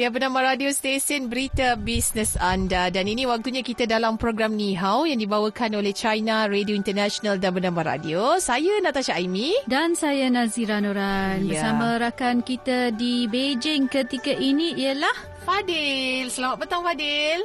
[0.00, 5.04] Ya, bernama radio stesen berita bisnes anda dan ini waktunya kita dalam program Ni Hao
[5.04, 8.40] yang dibawakan oleh China Radio International dan bernama radio.
[8.40, 11.52] Saya Natasha Aimi dan saya Nazira Nuran ya.
[11.52, 15.12] bersama rakan kita di Beijing ketika ini ialah
[15.44, 16.32] Fadil.
[16.32, 17.40] Selamat petang Fadil.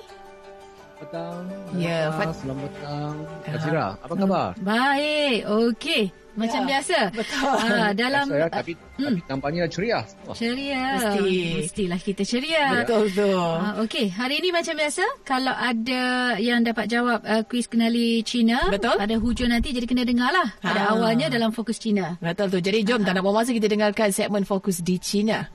[1.03, 1.43] Petang.
[1.75, 3.15] Ya, Fad- selamat petang.
[3.51, 4.49] Nazira, apa khabar?
[4.63, 5.43] Baik.
[5.43, 6.03] Okey.
[6.35, 6.97] Macam ya, biasa.
[7.15, 7.47] Betul.
[7.47, 9.99] Uh, dalam saya, tapi, uh, tapi tampaknya ceria.
[10.27, 10.35] Oh.
[10.35, 10.83] Ceria.
[10.99, 11.31] Mesti.
[11.63, 12.63] Mestilah kita ceria.
[12.83, 13.23] Betul tu.
[13.23, 18.67] Uh, Okey, hari ini macam biasa kalau ada yang dapat jawab uh, kuis kenali Cina
[18.67, 18.99] Betul.
[18.99, 20.91] pada hujung nanti jadi kena dengar lah pada Ha.
[20.93, 22.19] awalnya dalam fokus Cina.
[22.19, 22.59] Betul tu.
[22.59, 25.47] Jadi jom tak nak buang masa kita dengarkan segmen fokus di China.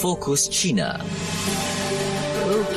[0.00, 0.98] Fokus China.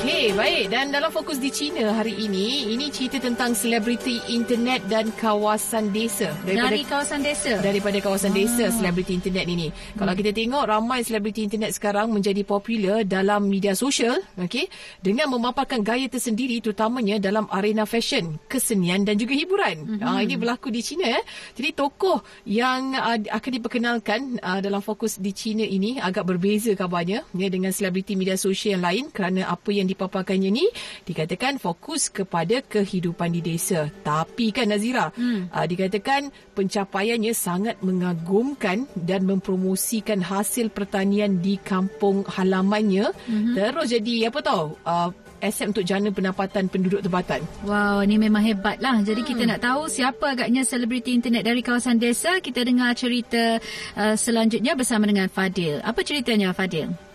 [0.08, 0.72] Okey, baik.
[0.72, 6.32] Dan dalam fokus di China hari ini, ini cerita tentang selebriti internet dan kawasan desa.
[6.48, 7.60] Dari kawasan desa.
[7.60, 9.68] daripada kawasan desa selebriti internet ini.
[10.00, 10.20] Kalau Hmm.
[10.24, 14.72] kita tengok ramai selebriti internet sekarang menjadi popular dalam media sosial, okey,
[15.04, 20.00] dengan memaparkan gaya tersendiri terutamanya dalam arena fashion, kesenian dan juga hiburan.
[20.00, 20.08] Hmm.
[20.08, 21.20] Uh, ini berlaku di China.
[21.20, 21.24] Eh.
[21.60, 27.28] Jadi tokoh yang uh, akan diperkenalkan uh, dalam fokus di China ini agak berbeza kabarnya
[27.36, 30.66] ya dengan selebriti media sosial yang lain kerana apa yang dipaparkannya ni
[31.10, 33.90] dikatakan fokus kepada kehidupan di desa.
[34.06, 35.50] Tapi kan Nazira, hmm.
[35.50, 43.10] uh, dikatakan pencapaiannya sangat mengagumkan dan mempromosikan hasil pertanian di kampung halamannya.
[43.10, 43.54] Mm-hmm.
[43.58, 44.66] Terus jadi apa tahu?
[44.86, 47.46] Uh, aset untuk jana pendapatan penduduk tempatan.
[47.62, 48.98] Wow, ni memang hebat lah.
[49.06, 49.30] Jadi hmm.
[49.30, 52.42] kita nak tahu siapa agaknya selebriti internet dari kawasan desa.
[52.42, 53.62] Kita dengar cerita
[53.98, 55.78] uh, selanjutnya bersama dengan Fadil.
[55.86, 57.07] Apa ceritanya Fadil?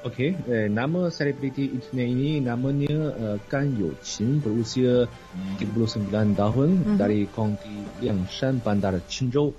[0.00, 5.04] Okey, eh, nama selebriti internet ini namanya uh, Kan Youqin berusia
[5.60, 6.08] 39
[6.40, 6.96] tahun mm-hmm.
[6.96, 9.52] dari Kaunti Liangshan Bandar Qinzhou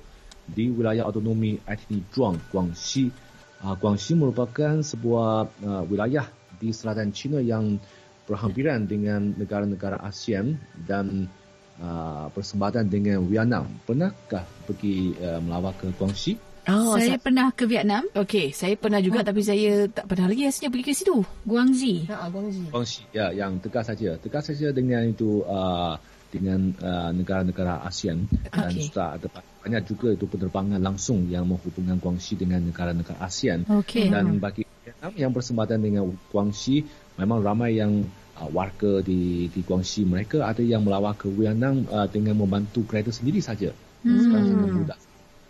[0.49, 3.13] di wilayah otonomi etnik Zhuang, Guangxi.
[3.61, 6.25] Uh, Guangxi merupakan sebuah uh, wilayah
[6.57, 7.77] di selatan China yang
[8.25, 11.29] berhampiran dengan negara-negara ASEAN dan
[11.77, 13.69] uh, bersempatan dengan Vietnam.
[13.85, 16.50] Pernahkah pergi uh, melawat ke Guangxi?
[16.69, 18.05] Oh, saya sa- pernah ke Vietnam.
[18.13, 19.25] Okey, saya pernah juga oh.
[19.25, 21.17] tapi saya tak pernah lagi rasanya pergi ke situ.
[21.47, 22.05] Guangxi.
[22.05, 22.61] Ha, Guangxi.
[22.69, 24.17] Guangxi, ya, yang dekat saja.
[24.22, 25.97] Dekat saja dengan itu uh,
[26.31, 28.55] dengan uh, negara-negara ASEAN okay.
[28.55, 29.27] dan sudah ada
[29.61, 33.67] banyak juga itu penerbangan langsung yang menghubungkan Guangxi dengan negara-negara ASEAN.
[33.83, 34.07] Okay.
[34.07, 36.88] Dan bagi Vietnam yang bersempatan dengan Guangxi,
[37.19, 38.05] memang ramai yang
[38.39, 43.11] uh, warga di di Guangxi mereka ada yang melawat ke Vietnam uh, dengan membantu kereta
[43.11, 43.75] sendiri saja.
[44.01, 44.17] Hmm.
[44.17, 44.99] Sekarang sangat mudah.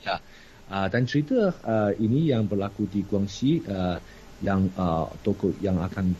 [0.01, 0.17] Ya.
[0.71, 3.99] Uh, dan cerita uh, ini yang berlaku di Guangxi uh,
[4.39, 6.15] yang uh, tokoh yang akan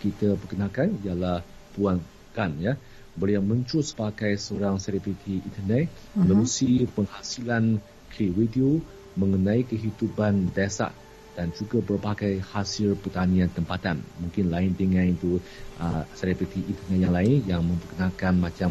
[0.00, 1.44] kita perkenalkan ialah
[1.76, 2.00] Puan
[2.32, 2.80] Gan ya.
[3.12, 6.24] Beliau muncul sebagai seorang selebriti internet uh-huh.
[6.24, 7.76] menerusi penghasilan
[8.08, 8.80] klip video
[9.20, 10.96] mengenai kehidupan desa
[11.36, 14.00] dan juga berbagai hasil pertanian tempatan.
[14.16, 15.36] Mungkin lain dengan itu
[15.76, 18.70] uh, selebriti internet yang lain yang memperkenalkan macam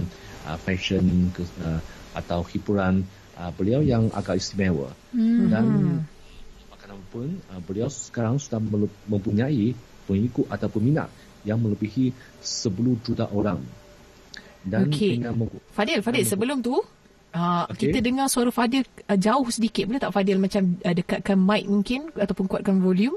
[0.50, 1.78] uh, fashion ke, uh,
[2.18, 3.06] atau hiburan
[3.40, 5.48] uh, beliau yang agak istimewa mm-hmm.
[5.48, 5.66] dan
[6.68, 8.60] bagaimanapun uh, beliau sekarang sudah
[9.08, 9.72] mempunyai
[10.04, 11.08] pengikut atau peminat
[11.48, 12.12] yang melebihi
[12.44, 13.64] 10 juta orang
[14.68, 15.16] dan okay.
[15.16, 15.40] dengan
[15.72, 17.90] Fadil Fadil sebelum tu uh, okay.
[17.90, 22.12] kita dengar suara Fadil uh, jauh sedikit boleh tak Fadil macam uh, dekatkan mic mungkin
[22.12, 23.16] ataupun kuatkan volume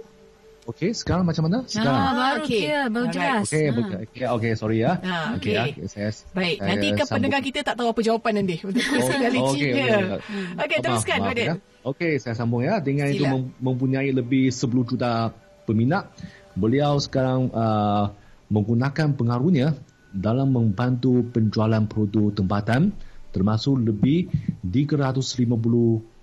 [0.63, 1.67] Okey, sekarang macam mana?
[1.67, 1.91] Sekarang.
[1.91, 2.61] Ah, baru okay.
[2.63, 3.47] clear, baru jelas.
[3.51, 3.83] Okey, ha.
[3.99, 4.93] okay, okay, sorry ya.
[5.03, 5.59] Ah, okey.
[5.59, 5.87] Okay, ya.
[5.91, 9.75] Saya, Baik, saya nanti ke pendengar kita tak tahu apa jawapan nanti kenali oh, Cina.
[9.75, 11.47] Okey, okay, okay, teruskan, Fadil.
[11.51, 11.55] Ya.
[11.83, 12.79] Okey, saya sambung ya.
[12.79, 13.19] Dengan Sila.
[13.19, 13.25] itu
[13.59, 15.35] mempunyai lebih 10 juta
[15.67, 16.15] peminat,
[16.55, 18.15] beliau sekarang uh,
[18.47, 19.75] menggunakan pengaruhnya
[20.15, 22.95] dalam membantu penjualan produk tempatan
[23.33, 24.29] termasuk lebih
[24.63, 25.43] 350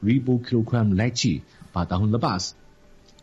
[0.05, 1.41] ribu kilogram leci
[1.73, 2.55] pada tahun lepas.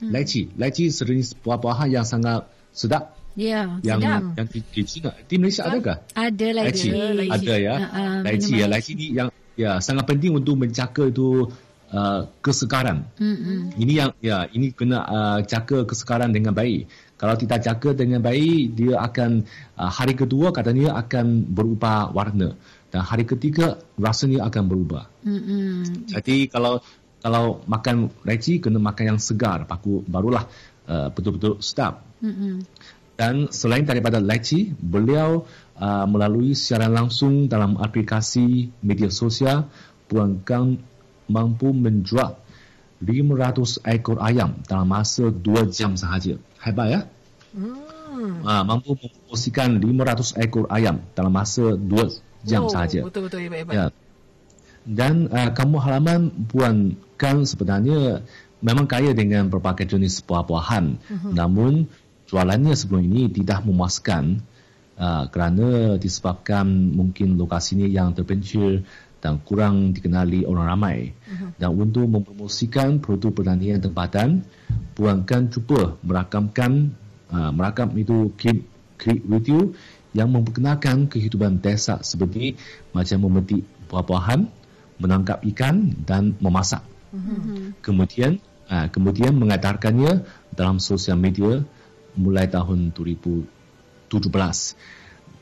[0.01, 0.11] Hmm.
[0.13, 3.17] Leci, leci sejenis buah-buahan yang sangat sedap.
[3.37, 4.21] Ya, yang, sedap.
[4.37, 5.97] Yang di, di China, di Malaysia oh, adakah?
[6.17, 6.89] Ada leci.
[6.93, 7.33] leci.
[7.33, 7.75] Ada ya.
[7.77, 11.49] Uh, leci ya, leci ni yang ya sangat penting untuk menjaga itu
[11.93, 13.09] uh, kesegaran.
[13.21, 13.73] Hmm.
[13.77, 16.89] Ini yang ya ini kena uh, jaga kesegaran dengan baik.
[17.17, 19.49] Kalau tidak jaga dengan baik, dia akan
[19.81, 22.53] uh, hari kedua katanya akan berubah warna
[22.93, 25.05] dan hari ketiga rasanya akan berubah.
[25.25, 26.09] Hmm.
[26.09, 26.81] Jadi kalau
[27.27, 30.47] kalau makan leci kena makan yang segar baru barulah
[30.87, 32.07] uh, betul-betul sedap.
[32.23, 32.55] Mm-hmm.
[33.19, 35.43] Dan selain daripada leci, beliau
[35.75, 39.67] uh, melalui siaran langsung dalam aplikasi media sosial,
[40.07, 40.79] Puan Gang
[41.27, 42.39] mampu menjual
[43.03, 46.39] 500 ekor ayam dalam masa 2 jam sahaja.
[46.63, 47.01] Hebat ya?
[47.51, 48.47] Hmm.
[48.47, 53.03] Uh, mampu mempromosikan 500 ekor ayam dalam masa 2 jam Oh, sahaja.
[53.03, 53.75] Betul-betul hebat-hebat.
[53.75, 53.85] Ya.
[54.87, 58.23] Dan uh, kampung halaman Puan Kan sebenarnya
[58.63, 60.85] memang kaya dengan berbagai jenis buah-buahan.
[61.01, 61.33] Uh-huh.
[61.35, 61.91] Namun
[62.31, 64.41] jualannya sebelum ini tidak memuaskan
[64.95, 68.87] uh, kerana disebabkan mungkin lokasinya yang terpencil
[69.19, 70.97] dan kurang dikenali orang ramai.
[71.27, 71.51] Uh-huh.
[71.59, 74.47] Dan untuk mempromosikan produk pertanian tempatan,
[74.95, 76.95] Puan Kan cuba merakamkan
[77.35, 78.63] uh, merakam itu klip,
[79.03, 79.75] klip video
[80.17, 82.57] yang memperkenalkan kehidupan desa seperti
[82.97, 84.49] macam memetik buah-buahan,
[84.97, 86.83] menangkap ikan dan memasak.
[87.13, 87.81] Mm-hmm.
[87.81, 88.33] Kemudian
[88.69, 91.63] uh, kemudian mengadarkannya dalam sosial media
[92.17, 93.47] mulai tahun 2017.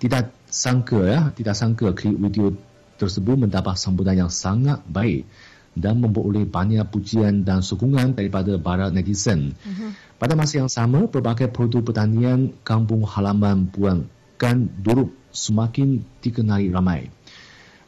[0.02, 2.52] Tidak sangka ya, tidak sangka klip video
[2.98, 5.26] tersebut mendapat sambutan yang sangat baik
[5.74, 9.54] dan memperoleh banyak pujian dan sokongan daripada para netizen.
[9.58, 9.90] Mm-hmm.
[10.22, 14.06] Pada masa yang sama, berbagai produk pertanian kampung halaman Puan
[14.38, 17.10] Kan Duruk semakin dikenali ramai.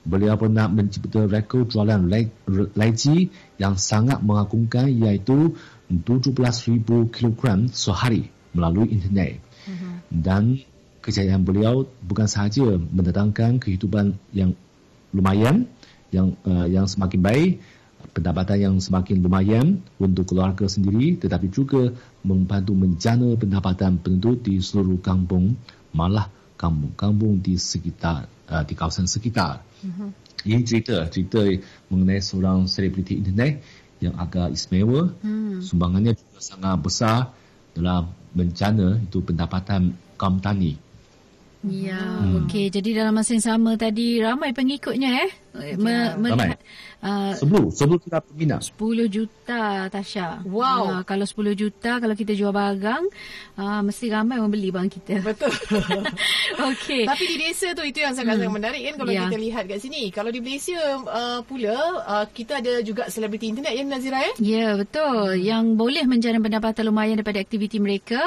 [0.06, 1.99] Beliau pernah mencipta rekod jualan
[2.79, 5.58] leji yang sangat mengagumkan iaitu
[5.91, 7.43] 17,000 kg
[7.75, 9.43] sehari melalui internet.
[9.67, 9.93] Mm-hmm.
[10.14, 10.62] Dan
[11.03, 14.55] kejayaan beliau bukan sahaja mendatangkan kehidupan yang
[15.11, 15.67] lumayan,
[16.14, 17.50] yang uh, yang semakin baik,
[18.14, 19.67] pendapatan yang semakin lumayan
[19.99, 21.91] untuk keluarga sendiri tetapi juga
[22.23, 25.56] membantu menjana pendapatan penduduk di seluruh kampung
[25.93, 29.62] malah kampung-kampung di sekitar uh, di kawasan sekitar.
[29.85, 30.08] Mm-hmm.
[30.47, 31.41] Ini cerita cerita
[31.93, 33.61] mengenai seorang selebriti internet
[34.00, 35.12] yang agak istimewa.
[35.25, 35.64] Mm.
[35.64, 37.19] Sumbangannya juga sangat besar
[37.76, 40.87] dalam menjana itu pendapatan kaum tani.
[41.67, 42.47] Ya, hmm.
[42.47, 42.70] okey.
[42.70, 45.31] Jadi dalam masa yang sama tadi ramai pengikutnya eh.
[45.76, 46.58] Me- melihat
[47.03, 50.43] uh, sebelum sebelum kita peminat 10 juta Tasha.
[50.47, 51.00] Wow.
[51.00, 53.05] Uh, kalau 10 juta kalau kita jual barang
[53.58, 55.20] uh, mesti ramai membeli barang kita.
[55.25, 55.53] Betul.
[56.73, 57.05] okey.
[57.08, 58.58] Tapi di desa tu itu yang sangat-sangat hmm.
[58.58, 59.26] menarik kan kalau yeah.
[59.29, 60.03] kita lihat kat sini.
[60.12, 64.23] Kalau di Malaysia uh, pula uh, kita ada juga selebriti internet ya Nazira ya?
[64.23, 65.38] Ya, yeah, betul.
[65.38, 68.20] Yang boleh menjana pendapatan lumayan daripada aktiviti mereka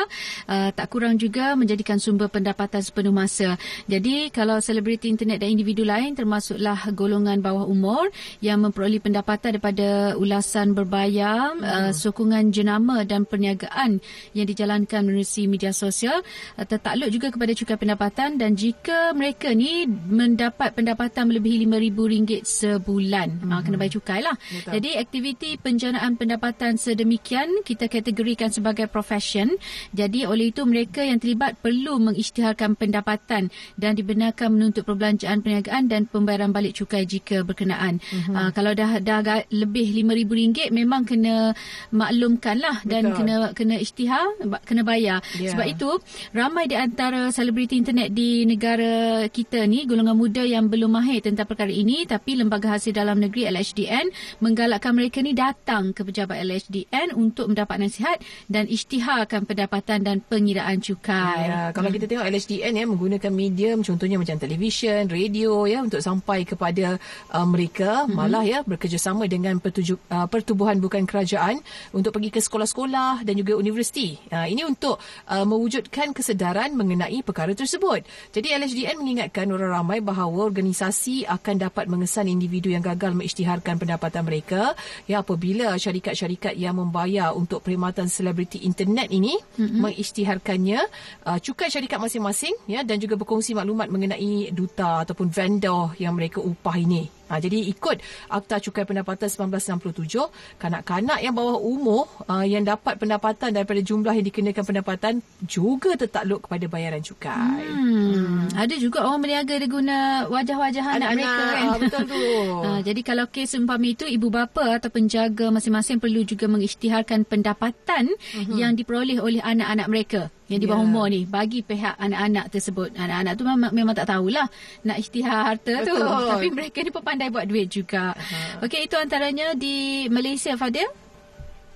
[0.48, 3.60] uh, tak kurang juga menjadikan sumber pendapatan sepenuh masa.
[3.86, 8.08] Jadi kalau selebriti internet dan individu lain termasuklah golongan bawah umur
[8.40, 11.64] yang memperoleh pendapatan daripada ulasan berbayar, hmm.
[11.64, 14.00] uh, sokongan jenama dan perniagaan
[14.32, 16.22] yang dijalankan menerusi media sosial
[16.56, 23.28] uh, tertakluk juga kepada cukai pendapatan dan jika mereka ni mendapat pendapatan melebihi RM5,000 sebulan,
[23.44, 23.52] hmm.
[23.52, 24.36] uh, kena bayar cukai lah.
[24.38, 24.72] Betul.
[24.80, 29.56] Jadi aktiviti penjanaan pendapatan sedemikian kita kategorikan sebagai profession.
[29.94, 36.10] Jadi oleh itu mereka yang terlibat perlu mengisytiharkan pendapatan dan dibenarkan menuntut perbelanjaan perniagaan dan
[36.10, 38.00] pembayaran balik cukai jika berkenaan.
[38.00, 38.34] Uh-huh.
[38.36, 41.54] Uh, kalau dah dah lebih RM5,000 memang kena
[41.94, 43.18] maklumkan lah dan Betul.
[43.22, 44.26] kena kena isytihar,
[44.66, 45.20] kena bayar.
[45.38, 45.54] Yeah.
[45.54, 45.90] Sebab itu
[46.34, 51.46] ramai di antara selebriti internet di negara kita ni golongan muda yang belum mahir tentang
[51.46, 54.10] perkara ini tapi Lembaga Hasil Dalam Negeri LHDN
[54.42, 58.18] menggalakkan mereka ni datang ke pejabat LHDN untuk mendapat nasihat
[58.50, 61.46] dan isytiharkan pendapatan dan pengiraan cukai.
[61.46, 61.96] Ya, kalau hmm.
[62.00, 67.46] kita tengok LHDN ya menggunakan medium contohnya macam televisyen, radio ya untuk sampai kepada uh,
[67.46, 68.16] mereka hmm.
[68.16, 71.62] malah ya bekerjasama dengan pertuju, uh, pertubuhan bukan kerajaan
[71.94, 74.18] untuk pergi ke sekolah-sekolah dan juga universiti.
[74.32, 74.98] Uh, ini untuk
[75.30, 78.08] uh, mewujudkan kesedaran mengenai perkara tersebut.
[78.32, 84.24] Jadi LHDN mengingatkan orang ramai bahawa organisasi akan dapat mengesan individu yang gagal mengisytiharkan pendapatan
[84.24, 84.72] mereka
[85.06, 89.80] ya apabila syarikat-syarikat yang membayar untuk perkhidmatan selebriti internet ini mm-hmm.
[89.84, 90.80] mengisytiharkannya
[91.28, 96.40] uh, cukai syarikat masing-masing ya dan juga berkongsi maklumat mengenai duta ataupun vendor yang mereka
[96.40, 97.19] upah ini.
[97.30, 98.02] Ha, jadi ikut
[98.34, 104.26] Akta Cukai Pendapatan 1967, kanak-kanak yang bawah umur uh, yang dapat pendapatan daripada jumlah yang
[104.26, 105.14] dikenakan pendapatan
[105.46, 107.64] juga tertakluk kepada bayaran cukai.
[107.70, 108.50] Hmm.
[108.50, 108.58] Hmm.
[108.58, 111.66] Ada juga orang berniaga dia guna wajah-wajah anak, anak mereka kan.
[111.66, 112.22] Ha, betul tu.
[112.66, 118.10] ha, jadi kalau kes umpama itu ibu bapa atau penjaga masing-masing perlu juga mengisytiharkan pendapatan
[118.10, 118.58] uh-huh.
[118.58, 120.90] yang diperoleh oleh anak-anak mereka yang di bawah yeah.
[120.90, 122.90] umur ni bagi pihak anak-anak tersebut.
[122.98, 124.50] Anak-anak tu memang, memang tak tahulah
[124.82, 126.02] nak isytihar harta Betul.
[126.02, 126.10] tu.
[126.34, 128.16] Tapi mereka ni pun pandai buat duit juga.
[128.16, 128.64] Uh-huh.
[128.64, 130.88] Okey, itu antaranya di Malaysia, Fadil.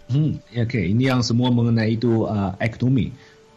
[0.07, 0.87] Hmm, ya, okay.
[0.95, 3.11] Ini yang semua mengenai itu uh, ekonomi.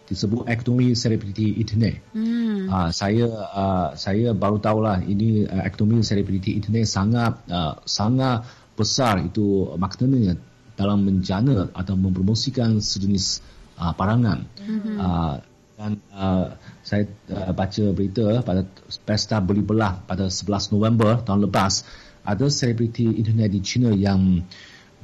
[0.06, 2.02] Disebut ekonomi selebriti internet.
[2.14, 2.66] Hmm.
[2.70, 8.46] Uh, saya uh, saya baru tahulah ini uh, ekonomi selebriti internet sangat uh, sangat
[8.78, 10.38] besar itu maknanya
[10.78, 13.40] dalam menjana atau mempromosikan sejenis
[13.80, 14.44] uh, parangan.
[14.60, 14.96] Mm-hmm.
[15.00, 15.34] Uh,
[15.76, 18.64] dan uh, saya uh, baca berita pada
[19.04, 21.84] pesta beli belah pada 11 November tahun lepas
[22.24, 24.40] ada selebriti internet di China yang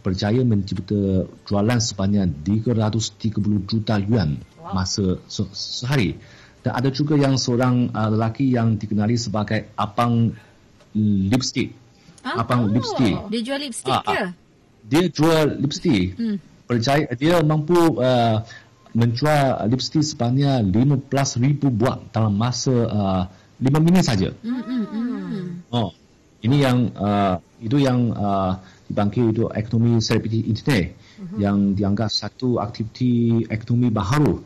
[0.02, 4.74] berjaya mencipta jualan sebanyak 330 juta yuan wow.
[4.74, 6.18] masa se- sehari.
[6.62, 10.34] Dan ada juga yang seorang uh, lelaki yang dikenali sebagai abang
[10.94, 11.74] lipstick.
[12.22, 13.14] Ah, abang oh, lipstick.
[13.30, 14.14] Dia jual lipstick Ah, ke?
[14.14, 14.28] ah.
[14.82, 16.14] Dia jual lipstick.
[16.18, 16.36] Hmm.
[16.66, 18.42] Berjaya dia mampu uh,
[18.92, 23.24] menjual lipstick sebanyak 15,000 buah dalam masa uh,
[23.62, 24.34] 5 minit saja.
[24.44, 25.44] Hmm, hmm, hmm.
[25.72, 25.90] Oh,
[26.42, 28.58] ini yang uh, itu yang uh,
[28.90, 31.38] dibangkit itu ekonomi selebriti internet uh-huh.
[31.38, 34.42] yang dianggap satu aktiviti ekonomi baharu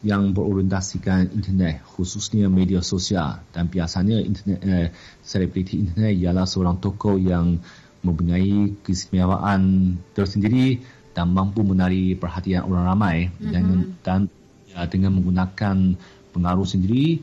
[0.00, 4.88] yang berorientasikan internet khususnya media sosial dan biasanya internet eh,
[5.20, 7.60] selebriti internet ialah seorang tokoh yang
[8.00, 10.80] mempunyai keistimewaan tersendiri
[11.10, 14.20] dan mampu menarik perhatian orang ramai dan dan
[14.70, 15.98] ya, dengan menggunakan
[16.30, 17.18] pengaruh sendiri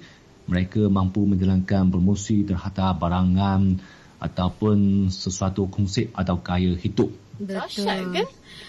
[0.47, 3.79] mereka mampu menjalankan promosi terhadap barangan
[4.17, 7.11] ataupun sesuatu konsep atau gaya hidup.
[7.37, 8.27] Dahsyat kan?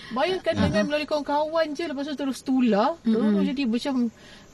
[0.09, 0.65] Bayangkan uh-huh.
[0.69, 2.97] dengan melalui kawan-kawan je lepas tu terus tular.
[3.05, 3.13] Mm-hmm.
[3.13, 3.95] Terus jadi macam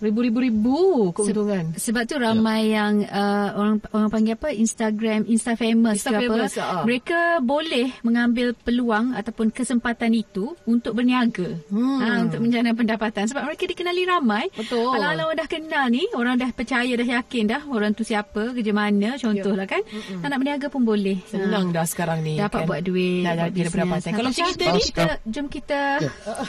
[0.05, 0.79] ribu-ribu-ribu
[1.15, 1.65] keuntungan.
[1.79, 2.83] Se- sebab tu ramai ya.
[2.83, 6.83] yang uh, orang orang panggil apa Instagram Insta famous Insta ke famous, apa.
[6.83, 6.85] uh.
[6.85, 11.57] Mereka boleh mengambil peluang ataupun kesempatan itu untuk berniaga.
[11.71, 11.99] Hmm.
[12.03, 14.51] Ha, untuk menjana pendapatan sebab mereka dikenali ramai.
[14.53, 14.93] Betul.
[14.93, 18.73] Kalau orang dah kenal ni, orang dah percaya dah yakin dah orang tu siapa, kerja
[18.75, 19.81] mana contohlah kan.
[19.87, 20.21] Mm-mm.
[20.21, 21.23] Tak nak berniaga pun boleh.
[21.31, 21.75] Senang Ha.
[21.81, 22.35] dah sekarang ni.
[22.37, 22.69] Dapat kan?
[22.69, 23.23] buat duit.
[23.25, 25.81] Dah, dah, buat Kalau macam macam kita kita ni, ni, kita, jom kita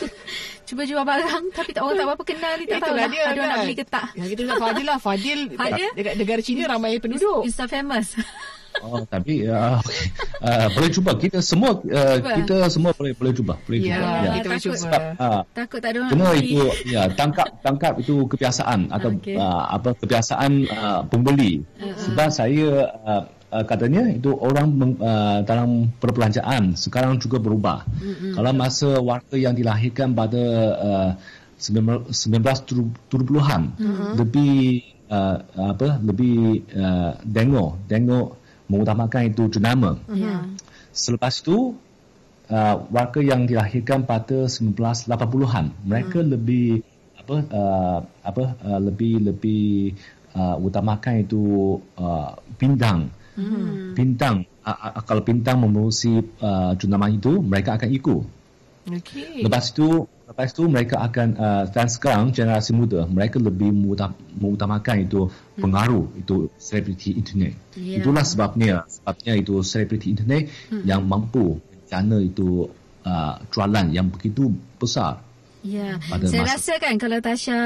[0.67, 2.65] cuba jual barang tapi tak orang tak berapa kenal ni.
[2.67, 3.63] Tak tahu lah dia ada orang nak kan.
[3.63, 4.07] beli ke tak.
[4.17, 4.97] Ya, kita nak Fadil lah.
[4.99, 5.89] Fadil, Fadil?
[5.95, 7.45] dekat negara China ramai penduduk.
[7.47, 8.17] Insta famous.
[8.83, 10.11] Oh, tapi uh, okay.
[10.43, 12.35] uh, boleh cuba kita semua uh, Cuba.
[12.43, 14.03] kita semua boleh boleh cuba boleh Ya, cuba.
[14.11, 14.59] kita boleh takut.
[14.59, 14.75] cuba.
[14.83, 19.39] Sebab uh, Takut tak ada orang Cuma itu ya tangkap tangkap itu kebiasaan atau Okey.
[19.39, 21.63] uh, apa kebiasaan uh, pembeli.
[21.79, 21.95] Uh-huh.
[22.03, 22.67] Sebab saya
[23.07, 23.23] uh,
[23.55, 27.87] uh, katanya itu orang meng, uh, dalam perbelanjaan sekarang juga berubah.
[27.87, 28.35] Uh-huh.
[28.35, 30.43] Kalau masa warga yang dilahirkan pada
[30.75, 31.15] uh,
[31.55, 34.11] 1970-an uh-huh.
[34.19, 35.39] lebih uh,
[35.71, 38.35] apa lebih uh, dengok dengok
[38.67, 39.95] mengutamakan itu jenama.
[40.11, 40.43] Ya.
[40.91, 41.79] Selepas itu
[42.49, 46.29] uh, warga yang dilahirkan pada 1980-an mereka hmm.
[46.33, 46.69] lebih
[47.25, 49.97] apa uh, apa uh, lebih lebih
[50.37, 53.93] uh, utamakan itu uh, bintang hmm.
[53.95, 58.23] bintang uh, kalau bintang memerusi uh, jenama itu mereka akan ikut
[58.85, 59.41] Okey.
[59.45, 65.05] lepas itu lepas itu mereka akan uh, dan sekarang generasi muda mereka lebih mengutam, mengutamakan
[65.05, 67.99] itu pengaruh itu selebriti internet Ya.
[67.99, 70.47] itulah sebabnya sebabnya itu selebriti internet
[70.87, 72.71] yang mampu menjana itu
[73.03, 74.47] uh, jualan yang begitu
[74.79, 75.19] besar
[75.65, 77.57] Ya, Pada saya masa- rasa kan kalau Tasha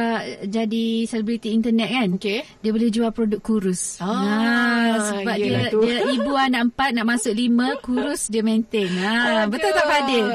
[0.42, 2.40] jadi selebriti internet kan, Okey.
[2.64, 4.00] dia boleh jual produk kurus.
[4.00, 5.84] Ah, sebab yelah dia tu.
[5.84, 8.88] dia ibu anak empat nak masuk lima, kurus dia maintain.
[8.88, 10.26] Ha, betul tak Fadil?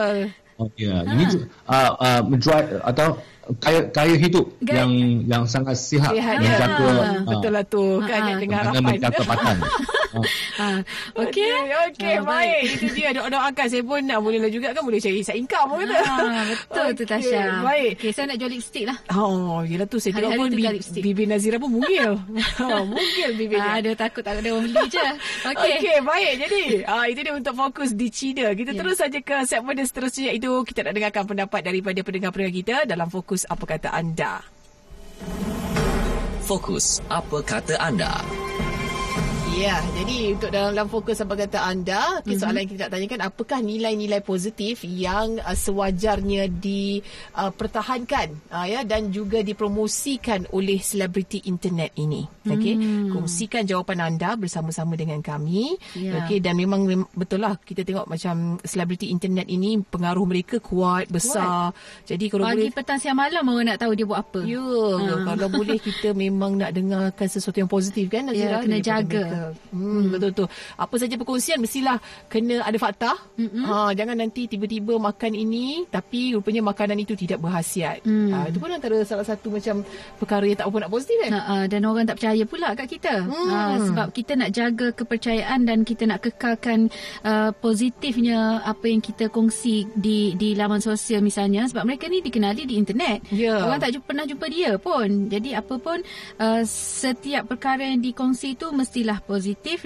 [0.55, 3.17] Oh ya, ini ju- uh, uh, menjual atau
[3.59, 4.91] gaya gaya hidup Gaya- yang
[5.25, 6.43] yang sangat sihat Sihat ya.
[6.43, 7.85] menjaga Ah, Betul lah tu.
[8.01, 8.17] Kan Ah.
[8.31, 8.83] dengan dengan harapan.
[8.91, 9.57] menjaga badan.
[9.59, 9.73] Ah.
[10.55, 10.79] Ha,
[11.19, 11.43] okey.
[11.43, 12.63] Okey, okey, Ah, baik.
[12.71, 15.67] Itu dia doa doakan saya pun nak boleh lah juga kan boleh cari side income
[15.69, 15.99] pun kata.
[15.99, 16.15] Ha,
[16.47, 17.43] betul tu Okey, Tasha.
[17.61, 17.91] Baik.
[17.99, 18.95] Okey, saya nak jual lipstick lah.
[19.11, 20.71] Oh, yelah tu saya tengok pun bi-
[21.03, 22.15] bibir Nazira pun mungil.
[22.63, 23.67] ha, mungil bibirnya.
[23.69, 25.03] Ha, dia takut tak ada orang beli je.
[25.03, 25.51] Okey.
[25.51, 26.33] Okey, okay, baik.
[26.39, 28.47] Jadi, ah itu dia untuk fokus di China.
[28.53, 28.79] Kita Ya.
[28.79, 33.34] terus saja ke segmen seterusnya iaitu kita nak dengarkan pendapat daripada pendengar-pendengar kita dalam fokus
[33.51, 34.39] apa kata anda.
[36.47, 38.23] Fokus apa kata anda?
[39.55, 42.37] Ya, jadi untuk dalam fokus apa kata anda, mm-hmm.
[42.37, 49.09] soalan yang kita nak tanyakan apakah nilai-nilai positif yang uh, sewajarnya dipertahankan uh, ya dan
[49.09, 52.27] juga dipromosikan oleh selebriti internet ini.
[52.45, 53.09] Okey, Hmm.
[53.09, 55.79] kongsikan jawapan anda bersama-sama dengan kami.
[55.97, 56.21] Ya.
[56.21, 61.07] Okey dan memang mem- betul lah kita tengok macam selebriti internet ini pengaruh mereka kuat,
[61.09, 61.71] besar.
[62.05, 64.43] Jadi kalau Pagi, boleh petang, siang, malam orang nak tahu dia buat apa.
[64.45, 65.25] Ya, Ha.
[65.25, 68.59] kalau boleh kita memang nak dengarkan sesuatu yang positif kan Nazira?
[68.59, 69.23] Ya, kena daripada jaga.
[69.25, 69.44] mereka.
[69.75, 70.45] Hmm, betul tu.
[70.79, 71.99] Apa saja perkongsian mestilah
[72.31, 73.13] kena ada fakta.
[73.37, 73.65] Mm-mm.
[73.67, 78.07] Ha, jangan nanti tiba-tiba makan ini tapi rupanya makanan itu tidak berhasiat.
[78.07, 78.31] Hmm.
[78.33, 79.85] Ha, itu pun antara salah satu macam
[80.17, 81.33] perkara yang tak apa nak positif kan.
[81.35, 83.15] Ha, uh, dan orang tak percaya pula kat kita.
[83.27, 83.51] Hmm.
[83.51, 83.59] Ha,
[83.91, 86.89] sebab kita nak jaga kepercayaan dan kita nak kekalkan
[87.27, 92.63] uh, positifnya apa yang kita kongsi di di laman sosial misalnya sebab mereka ni dikenali
[92.65, 93.27] di internet.
[93.35, 93.59] Ya.
[93.61, 95.27] Orang tak jumpa, pernah jumpa dia pun.
[95.27, 95.99] Jadi apa pun
[96.39, 99.34] uh, setiap perkara yang dikongsi itu mestilah positif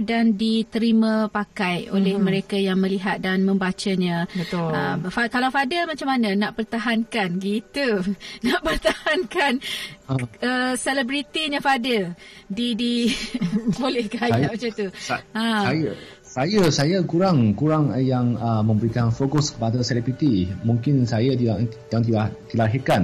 [0.01, 4.27] dan diterima pakai oleh mereka yang melihat dan membacanya.
[4.31, 4.73] Betul.
[5.09, 8.03] Fa- kalau Fadil macam mana nak pertahankan gitu
[8.47, 9.61] nak pertahankan
[10.09, 10.17] Ah.
[10.17, 13.13] uh, selebritinya Fadil di di
[13.81, 15.45] boleh kaya Saya- macam tu Sa- Ha.
[15.69, 15.91] Saya
[16.29, 20.49] saya saya kurang kurang yang uh, memberikan fokus kepada selebriti.
[20.61, 21.57] Mungkin saya tidak
[21.89, 23.03] yang tidak dilahirkan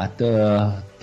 [0.00, 0.32] pada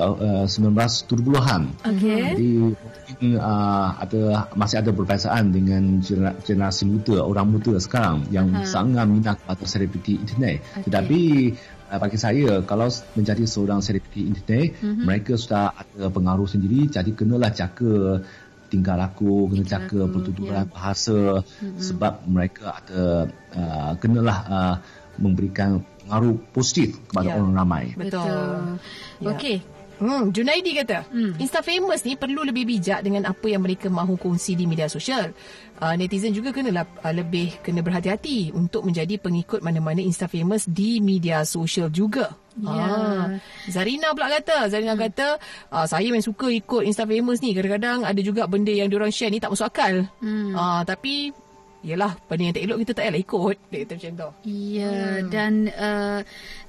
[0.02, 1.62] uh, 1970-an.
[1.86, 2.18] Okey.
[2.34, 6.02] Jadi mungkin uh, ada masih ada perbezaan dengan
[6.42, 10.60] generasi muda, orang muda sekarang yang uh sangat minat pada selebriti internet.
[10.60, 10.90] Okay.
[10.90, 11.22] Tetapi
[11.94, 15.06] uh, bagi saya kalau menjadi seorang selebriti internet, uh-huh.
[15.06, 18.26] mereka sudah ada pengaruh sendiri jadi kenalah jaga
[18.68, 20.74] tingkah laku, kena jaga pertuturan yeah.
[20.74, 21.80] bahasa uh-huh.
[21.80, 24.76] sebab mereka ada uh, kenalah uh,
[25.22, 27.38] memberikan pengaruh positif kepada yeah.
[27.38, 27.84] orang ramai.
[28.00, 28.80] Betul.
[29.20, 29.32] Yeah.
[29.36, 29.58] Okey.
[29.98, 31.42] Hmm, Junaidi kata, hmm.
[31.42, 35.34] Insta famous ni perlu lebih bijak dengan apa yang mereka mahu kongsi di media sosial.
[35.82, 41.02] Uh, netizen juga kena uh, lebih kena berhati-hati untuk menjadi pengikut mana-mana Insta famous di
[41.02, 42.30] media sosial juga.
[42.62, 42.70] Ya.
[42.70, 43.26] Ah.
[43.70, 45.02] Zarina pula kata, Zarina hmm.
[45.02, 45.28] kata,
[45.74, 47.58] uh, saya memang suka ikut Insta famous ni.
[47.58, 50.06] Kadang-kadang ada juga benda yang diorang share ni tak masuk akal.
[50.22, 50.54] Hmm.
[50.54, 51.34] Uh, tapi
[51.86, 53.56] Yelah, benda yang tak elok kita tak payah ikut.
[53.70, 54.30] Dia kata macam tu.
[54.50, 55.30] Ya, hmm.
[55.30, 56.20] dan uh,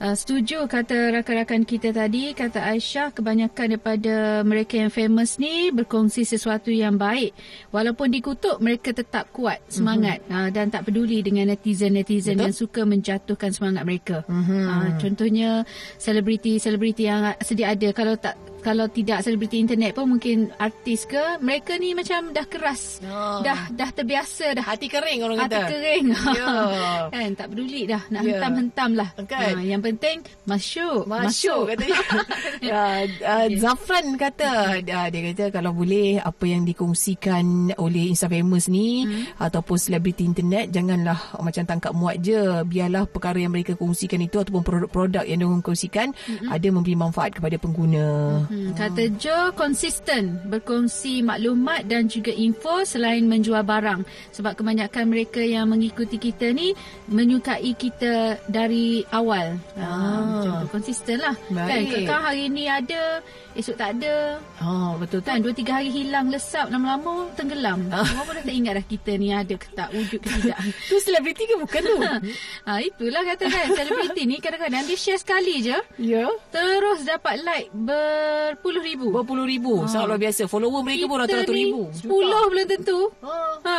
[0.05, 6.29] uh, setuju kata rakan-rakan kita tadi, kata Aisyah, kebanyakan daripada mereka yang famous ni berkongsi
[6.29, 7.33] sesuatu yang baik.
[7.73, 12.85] Walaupun dikutuk, mereka tetap kuat semangat hmm uh, dan tak peduli dengan netizen-netizen yang suka
[12.85, 14.17] menjatuhkan semangat mereka.
[14.29, 15.65] hmm Uh, contohnya,
[15.97, 17.88] selebriti-selebriti yang sedia ada.
[17.97, 22.99] Kalau tak kalau tidak selebriti internet pun mungkin artis ke mereka ni macam dah keras
[23.05, 23.41] oh.
[23.45, 26.99] dah dah terbiasa dah hati kering orang hati kata hati kering yeah.
[27.15, 28.31] kan tak peduli dah nak yeah.
[28.41, 29.55] hentam-hentam lah kan?
[29.55, 32.00] ha, yang penting masuk masuk, katanya
[32.71, 33.59] ya, uh, okay.
[33.61, 39.38] Zafran kata uh, dia kata kalau boleh apa yang dikongsikan oleh Insta famous ni hmm.
[39.38, 44.62] ataupun selebriti internet janganlah macam tangkap muat je biarlah perkara yang mereka kongsikan itu ataupun
[44.65, 46.50] produk-produk yang mereka kongsikan hmm.
[46.50, 48.09] ada memberi manfaat kepada pengguna
[48.48, 54.02] Hmm, kata Joe konsisten berkongsi maklumat dan juga info selain menjual barang.
[54.33, 56.73] Sebab kebanyakan mereka yang mengikuti kita ni
[57.09, 59.61] menyukai kita dari awal.
[59.76, 60.64] Ah.
[60.64, 61.37] Ha, konsisten lah.
[61.52, 63.21] Kan, kekal hari ni ada,
[63.58, 64.38] esok tak ada.
[64.62, 65.42] Oh, betul kan?
[65.42, 67.90] Dua tiga hari hilang, lesap, lama-lama tenggelam.
[67.90, 68.06] Oh.
[68.23, 70.58] Orang dah tak ingat dah kita ni ada ke tak, wujud ke tidak.
[70.90, 71.97] tu selebriti ke bukan tu?
[72.66, 75.75] ha, itulah kata kan, selebriti ni kadang-kadang dia share sekali je.
[75.75, 75.82] Ya.
[75.99, 76.30] Yeah.
[76.54, 79.06] Terus dapat like ber berpuluh ribu.
[79.12, 79.73] Berpuluh ribu.
[79.84, 79.88] Ha.
[79.90, 80.42] Sangat luar biasa.
[80.47, 81.80] Follower mereka pun ratus-ratus ribu.
[81.92, 83.00] Sepuluh belum tentu.
[83.25, 83.34] Ha.
[83.64, 83.78] ha.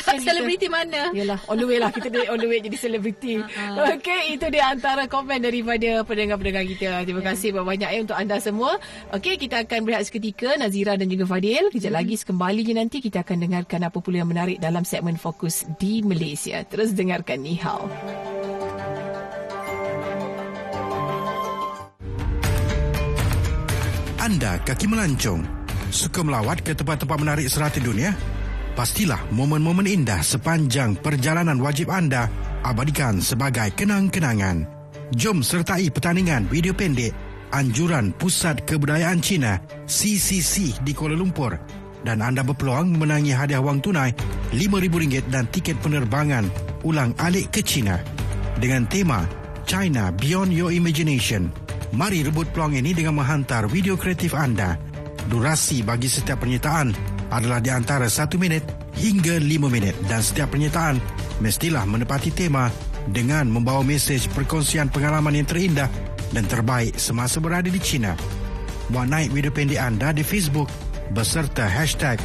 [0.00, 1.12] Tak selebriti mana.
[1.12, 1.38] Yalah.
[1.50, 1.90] On the way lah.
[1.92, 3.42] Kita on the way jadi selebriti.
[3.42, 3.96] Ha.
[3.98, 4.36] Okay.
[4.36, 7.04] Itu dia antara komen daripada pendengar-pendengar kita.
[7.04, 7.26] Terima ya.
[7.34, 8.78] kasih banyak-banyak ya untuk anda semua.
[9.08, 9.40] Okay.
[9.40, 10.60] Kita akan berehat seketika.
[10.60, 11.72] Nazira dan juga Fadil.
[11.72, 11.98] Kejap hmm.
[12.00, 16.60] lagi sekembalinya nanti kita akan dengarkan apa pula yang menarik dalam segmen Fokus di Malaysia.
[16.68, 17.88] Terus dengarkan Ni Hao.
[24.30, 25.42] anda kaki melancong,
[25.90, 28.14] suka melawat ke tempat-tempat menarik serata dunia?
[28.78, 32.30] Pastilah momen-momen indah sepanjang perjalanan wajib anda
[32.62, 34.70] abadikan sebagai kenang-kenangan.
[35.18, 37.10] Jom sertai pertandingan video pendek
[37.50, 41.58] Anjuran Pusat Kebudayaan Cina CCC di Kuala Lumpur.
[42.00, 44.16] Dan anda berpeluang memenangi hadiah wang tunai
[44.56, 46.48] RM5,000 dan tiket penerbangan
[46.86, 48.00] ulang alik ke China.
[48.56, 49.28] Dengan tema
[49.68, 51.50] China Beyond Your Imagination–
[51.90, 54.78] Mari rebut peluang ini dengan menghantar video kreatif anda.
[55.26, 56.94] Durasi bagi setiap penyertaan
[57.34, 58.62] adalah di antara 1 minit
[58.94, 59.98] hingga 5 minit.
[60.06, 61.02] Dan setiap penyertaan
[61.42, 62.70] mestilah menepati tema
[63.10, 65.90] dengan membawa mesej perkongsian pengalaman yang terindah
[66.34, 68.14] dan terbaik semasa berada di China.
[68.90, 70.66] Buat naik video pendek anda di Facebook
[71.14, 72.18] beserta hashtag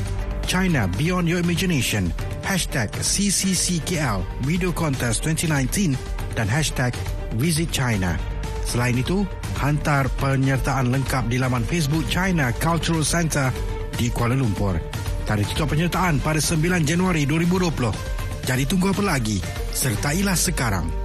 [0.46, 2.14] China Beyond Your Imagination,
[2.46, 5.98] hashtag CCCKL Video Contest 2019
[6.38, 6.94] dan hashtag
[7.38, 8.18] Visit China.
[8.66, 9.26] Selain itu,
[9.62, 13.54] hantar penyertaan lengkap di laman Facebook China Cultural Center
[13.94, 14.78] di Kuala Lumpur.
[15.26, 18.46] Tarikh tutup penyertaan pada 9 Januari 2020.
[18.46, 19.42] Jadi tunggu apa lagi?
[19.74, 21.05] Sertailah sekarang.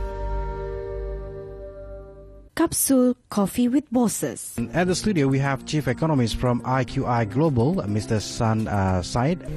[2.60, 4.54] Capsule Coffee with Bosses.
[4.74, 8.20] At the studio, we have Chief Economist from IQI Global, Mr.
[8.20, 9.48] San uh, Said.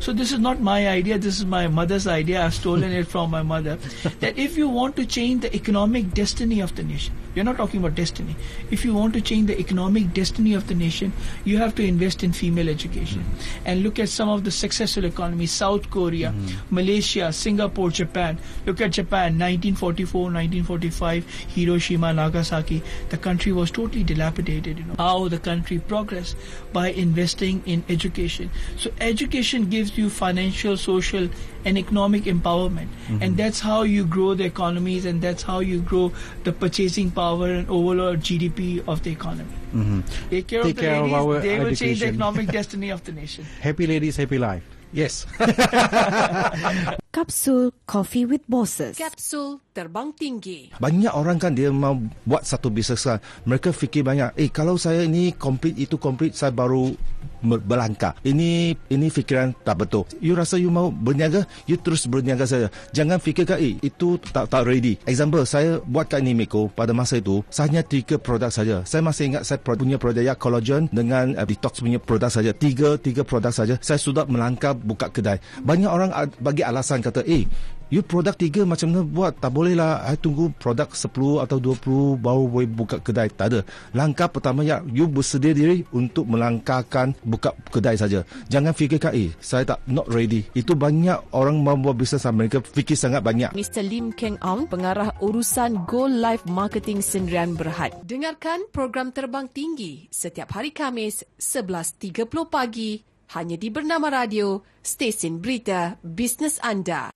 [0.00, 1.18] So this is not my idea.
[1.18, 2.42] This is my mother's idea.
[2.42, 3.76] I've stolen it from my mother.
[4.20, 7.78] That if you want to change the economic destiny of the nation, we're not talking
[7.80, 8.34] about destiny.
[8.70, 11.12] If you want to change the economic destiny of the nation,
[11.44, 13.20] you have to invest in female education.
[13.20, 13.66] Mm-hmm.
[13.66, 16.74] And look at some of the successful economies, South Korea, mm-hmm.
[16.74, 18.38] Malaysia, Singapore, Japan.
[18.64, 22.56] Look at Japan, 1944, 1945, Hiroshima, Nagasaki.
[22.56, 24.78] Nagasaki, the country was totally dilapidated.
[24.78, 26.36] You know how the country progressed
[26.72, 28.50] by investing in education.
[28.78, 31.28] So education gives you financial, social,
[31.66, 33.22] and economic empowerment, mm-hmm.
[33.22, 36.12] and that's how you grow the economies, and that's how you grow
[36.44, 39.50] the purchasing power and overall GDP of the economy.
[39.74, 40.00] Mm-hmm.
[40.30, 41.64] Take care, Take of, the care ladies, of our they education.
[41.64, 43.44] will change the economic destiny of the nation.
[43.60, 44.62] Happy ladies, happy life.
[44.92, 45.26] Yes.
[47.12, 48.96] Capsule Coffee with Bosses.
[48.96, 50.72] Kapsul terbang tinggi.
[50.80, 53.20] Banyak orang kan dia mau buat satu bisnes kan.
[53.44, 56.96] Mereka fikir banyak, eh kalau saya ini complete itu complete saya baru
[57.44, 58.16] berlangkah.
[58.24, 60.08] Ini ini fikiran tak betul.
[60.24, 62.72] You rasa you mau berniaga, you terus berniaga saja.
[62.96, 64.96] Jangan fikirkan eh itu tak tak ready.
[65.04, 68.80] Example saya buat kat Nimiko pada masa itu saya hanya tiga produk saja.
[68.88, 72.56] Saya masih ingat saya punya produk ya collagen dengan uh, detox punya produk saja.
[72.56, 73.76] Tiga tiga produk saja.
[73.84, 75.36] Saya sudah melangkah buka kedai.
[75.60, 76.10] Banyak orang
[76.40, 77.44] bagi alasan kata, eh,
[77.90, 79.32] you produk tiga macam mana buat?
[79.38, 83.30] Tak boleh lah, I tunggu produk 10 atau 20 baru boleh buka kedai.
[83.30, 83.60] Tak ada.
[83.94, 88.26] Langkah pertama ya, you bersedia diri untuk melangkahkan buka kedai saja.
[88.50, 90.46] Jangan fikirkan, eh, saya tak not ready.
[90.52, 93.54] Itu banyak orang membuat bisnes Amerika fikir sangat banyak.
[93.54, 93.82] Mr.
[93.86, 97.94] Lim Keng Ong, pengarah urusan Go Life Marketing Sendirian Berhad.
[98.04, 103.00] Dengarkan program Terbang Tinggi setiap hari Kamis 11.30 pagi
[103.34, 107.15] hanya di Bernama Radio, stesen berita bisnes anda.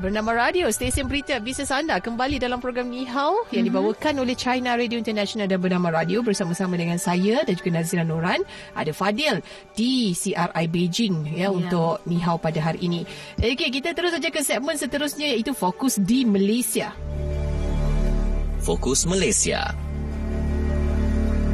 [0.00, 3.70] Bernama Radio Stesen Berita Bisnes Anda kembali dalam program Ni Hao yang mhm.
[3.70, 8.40] dibawakan oleh China Radio International dan bernama Radio bersama-sama dengan saya dan juga Nazira Noran
[8.72, 9.44] ada Fadil
[9.76, 11.48] di CRI Beijing ya, ya.
[11.52, 13.04] untuk Ni Hao pada hari ini.
[13.36, 16.96] Okey, kita terus saja ke segmen seterusnya iaitu fokus di Malaysia.
[18.64, 19.83] Fokus Malaysia.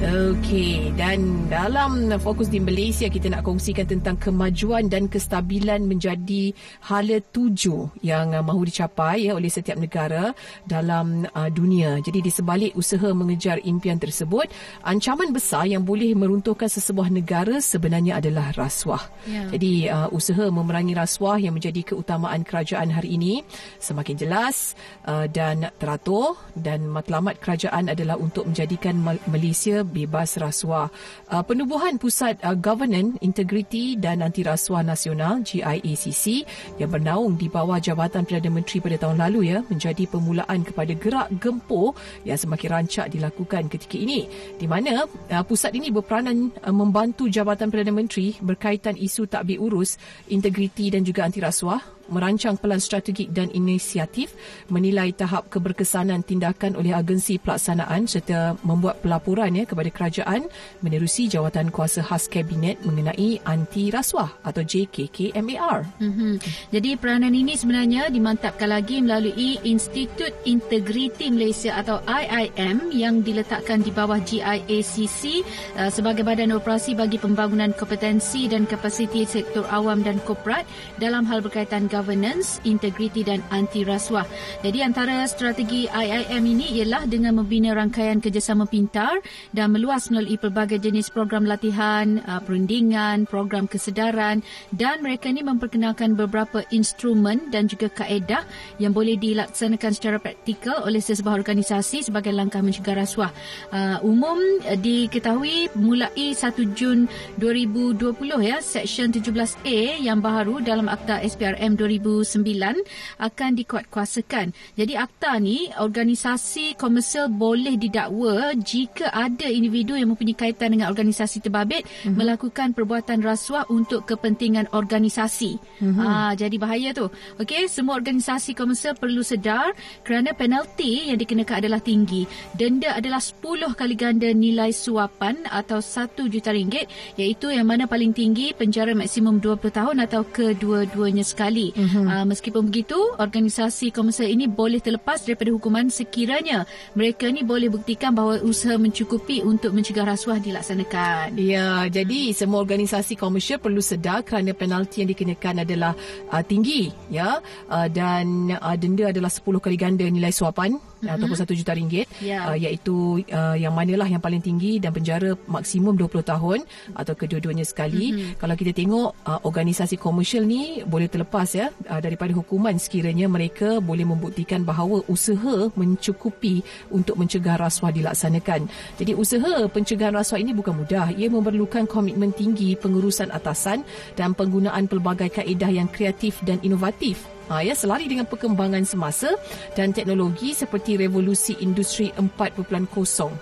[0.00, 7.20] Okey, dan dalam fokus di Malaysia kita nak kongsikan tentang kemajuan dan kestabilan menjadi hala
[7.36, 10.32] tuju yang uh, mahu dicapai ya oleh setiap negara
[10.64, 12.00] dalam uh, dunia.
[12.00, 14.48] Jadi di sebalik usaha mengejar impian tersebut,
[14.88, 19.04] ancaman besar yang boleh meruntuhkan sesebuah negara sebenarnya adalah rasuah.
[19.28, 19.52] Ya.
[19.52, 23.44] Jadi uh, usaha memerangi rasuah yang menjadi keutamaan kerajaan hari ini
[23.76, 24.72] semakin jelas
[25.04, 28.96] uh, dan teratur dan matlamat kerajaan adalah untuk menjadikan
[29.28, 30.88] Malaysia bebas rasuah.
[31.26, 36.46] Uh, penubuhan Pusat uh, Governance, Integriti dan Anti Rasuah Nasional GIACC
[36.78, 41.28] yang bernaung di bawah Jabatan Perdana Menteri pada tahun lalu ya menjadi permulaan kepada gerak
[41.42, 47.26] gempur yang semakin rancak dilakukan ketika ini di mana uh, pusat ini berperanan uh, membantu
[47.26, 49.98] Jabatan Perdana Menteri berkaitan isu takbir urus,
[50.30, 54.34] integriti dan juga anti rasuah merancang pelan strategik dan inisiatif,
[54.68, 60.50] menilai tahap keberkesanan tindakan oleh agensi pelaksanaan serta membuat pelaporan ya kepada kerajaan
[60.82, 66.02] menerusi jawatan kuasa khas kabinet mengenai anti rasuah atau JKKMAR.
[66.02, 66.32] Mm-hmm.
[66.74, 73.94] Jadi peranan ini sebenarnya dimantapkan lagi melalui Institut Integriti Malaysia atau IIM yang diletakkan di
[73.94, 75.46] bawah GIACC
[75.78, 80.66] uh, sebagai badan operasi bagi pembangunan kompetensi dan kapasiti sektor awam dan korporat
[80.98, 84.24] dalam hal berkaitan governance, integriti dan anti rasuah.
[84.64, 89.20] Jadi antara strategi IIM ini ialah dengan membina rangkaian kerjasama pintar
[89.52, 94.40] dan meluas melalui pelbagai jenis program latihan, uh, perundingan, program kesedaran
[94.72, 98.48] dan mereka ini memperkenalkan beberapa instrumen dan juga kaedah
[98.80, 103.28] yang boleh dilaksanakan secara praktikal oleh sesebuah organisasi sebagai langkah mencegah rasuah.
[103.68, 106.40] Uh, umum uh, diketahui mulai 1
[106.72, 107.04] Jun
[107.36, 112.86] 2020 ya, Seksyen 17A yang baru dalam Akta SPRM 2009
[113.18, 114.54] akan dikuatkuasakan.
[114.78, 121.42] Jadi akta ni organisasi komersial boleh didakwa jika ada individu yang mempunyai kaitan dengan organisasi
[121.42, 122.14] terbabit mm-hmm.
[122.14, 125.58] melakukan perbuatan rasuah untuk kepentingan organisasi.
[125.58, 125.98] Mm-hmm.
[125.98, 127.10] Ha, jadi bahaya tu.
[127.42, 129.74] Okey, semua organisasi komersial perlu sedar
[130.06, 132.28] kerana penalti yang dikenakan adalah tinggi.
[132.54, 138.12] Denda adalah 10 kali ganda nilai suapan atau 1 juta ringgit iaitu yang mana paling
[138.12, 141.72] tinggi penjara maksimum 20 tahun atau kedua-duanya sekali.
[141.80, 142.04] Mm-hmm.
[142.04, 148.12] Uh, meskipun begitu, organisasi komersial ini boleh terlepas daripada hukuman sekiranya mereka ni boleh buktikan
[148.12, 151.40] bahawa usaha mencukupi untuk mencegah rasuah dilaksanakan.
[151.40, 155.96] Ya, jadi semua organisasi komersial perlu sedar kerana penalti yang dikenakan adalah
[156.28, 157.40] uh, tinggi ya
[157.72, 161.14] uh, dan uh, denda adalah 10 kali ganda nilai suapan mm-hmm.
[161.16, 162.52] ataupun satu juta ringgit Ya.
[162.52, 166.58] uh, iaitu uh, yang manalah yang paling tinggi dan penjara maksimum 20 tahun
[166.92, 168.12] atau kedua-duanya sekali.
[168.12, 168.36] Mm-hmm.
[168.36, 173.80] Kalau kita tengok uh, organisasi komersial ni boleh terlepas ya uh, daripada hukuman sekiranya mereka
[173.80, 176.60] boleh membuktikan bahawa usaha mencukupi
[176.92, 178.68] untuk mencegah rasuah dilaksanakan.
[179.00, 181.12] Jadi usaha pencegahan rasuah ini bukan mudah.
[181.16, 183.82] Ia memerlukan komitmen tinggi pengurusan atasan
[184.14, 189.34] dan penggunaan pelbagai kaedah yang kreatif dan inovatif Ha, ya, selari dengan perkembangan semasa
[189.74, 192.62] dan teknologi seperti revolusi industri 4.0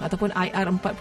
[0.01, 0.97] ataupun IR 4.0,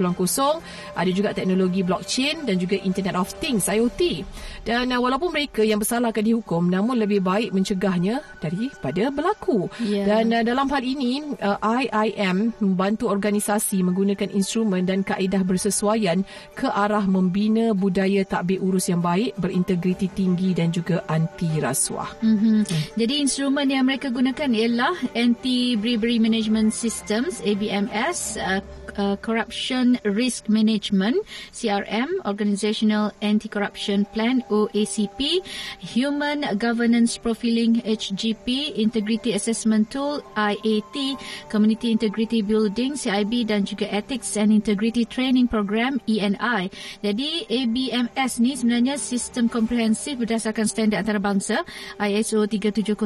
[0.91, 4.27] ada juga teknologi blockchain dan juga Internet of Things IoT.
[4.67, 9.71] Dan uh, walaupun mereka yang bersalah akan dihukum, namun lebih baik mencegahnya daripada berlaku.
[9.87, 10.03] Ya.
[10.03, 16.27] Dan uh, dalam hal ini, uh, IIM membantu organisasi menggunakan instrumen dan kaedah bersesuaian
[16.59, 22.11] ke arah membina budaya takbir urus yang baik, berintegriti tinggi dan juga anti rasuah.
[22.19, 22.96] Mm-hmm.
[22.97, 28.57] Jadi instrumen yang mereka gunakan ialah Anti-Bribery Management Systems ABMS, uh,
[28.97, 31.21] uh, Corruption Risk Management
[31.53, 35.41] CRM, Organizational Anti-Corruption Plan OACP,
[35.79, 44.35] Human Governance Profiling HGP, Integrity Assessment Tool IAT, Community Integrity Building CIB dan juga Ethics
[44.35, 46.69] and Integrity Training Program ENI.
[47.05, 51.63] Jadi ABMS ni sebenarnya sistem komprehensif berdasarkan standard antarabangsa
[52.01, 52.97] ISO 37001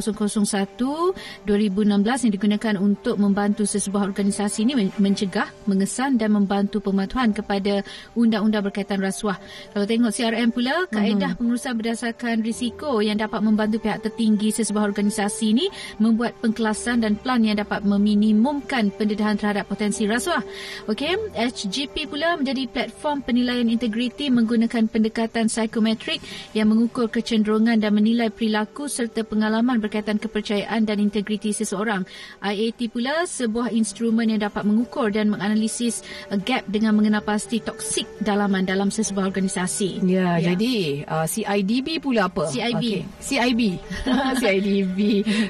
[1.46, 5.52] 2016 yang digunakan untuk membantu sesebuah organisasi ini men- mencegah,
[5.82, 7.82] mengesan dan membantu pematuhan kepada
[8.14, 9.42] undang-undang berkaitan rasuah.
[9.74, 15.58] Kalau tengok CRM pula, kaedah pengurusan berdasarkan risiko yang dapat membantu pihak tertinggi sesebuah organisasi
[15.58, 15.66] ini
[15.98, 20.46] membuat pengkelasan dan plan yang dapat meminimumkan pendedahan terhadap potensi rasuah.
[20.86, 26.22] Okey, HGP pula menjadi platform penilaian integriti menggunakan pendekatan psikometrik
[26.54, 32.06] yang mengukur kecenderungan dan menilai perilaku serta pengalaman berkaitan kepercayaan dan integriti seseorang.
[32.46, 38.08] IAT pula sebuah instrumen yang dapat mengukur dan menganalisis uh, gap dengan mengenal pasti toksik
[38.20, 40.04] dalaman dalam sesebuah organisasi.
[40.04, 40.54] Ya, ya.
[40.54, 42.52] jadi uh, CIDB pula apa?
[42.52, 42.84] CIB.
[42.84, 43.00] Okay.
[43.24, 43.62] CIB.
[44.42, 45.00] CIDB.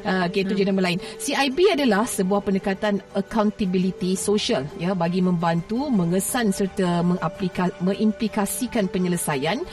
[0.06, 1.00] Uh, okay, itu je nama lain.
[1.18, 9.64] CIB adalah sebuah pendekatan accountability social ya bagi membantu mengesan serta mengaplika, mengimplikasikan penyelesaian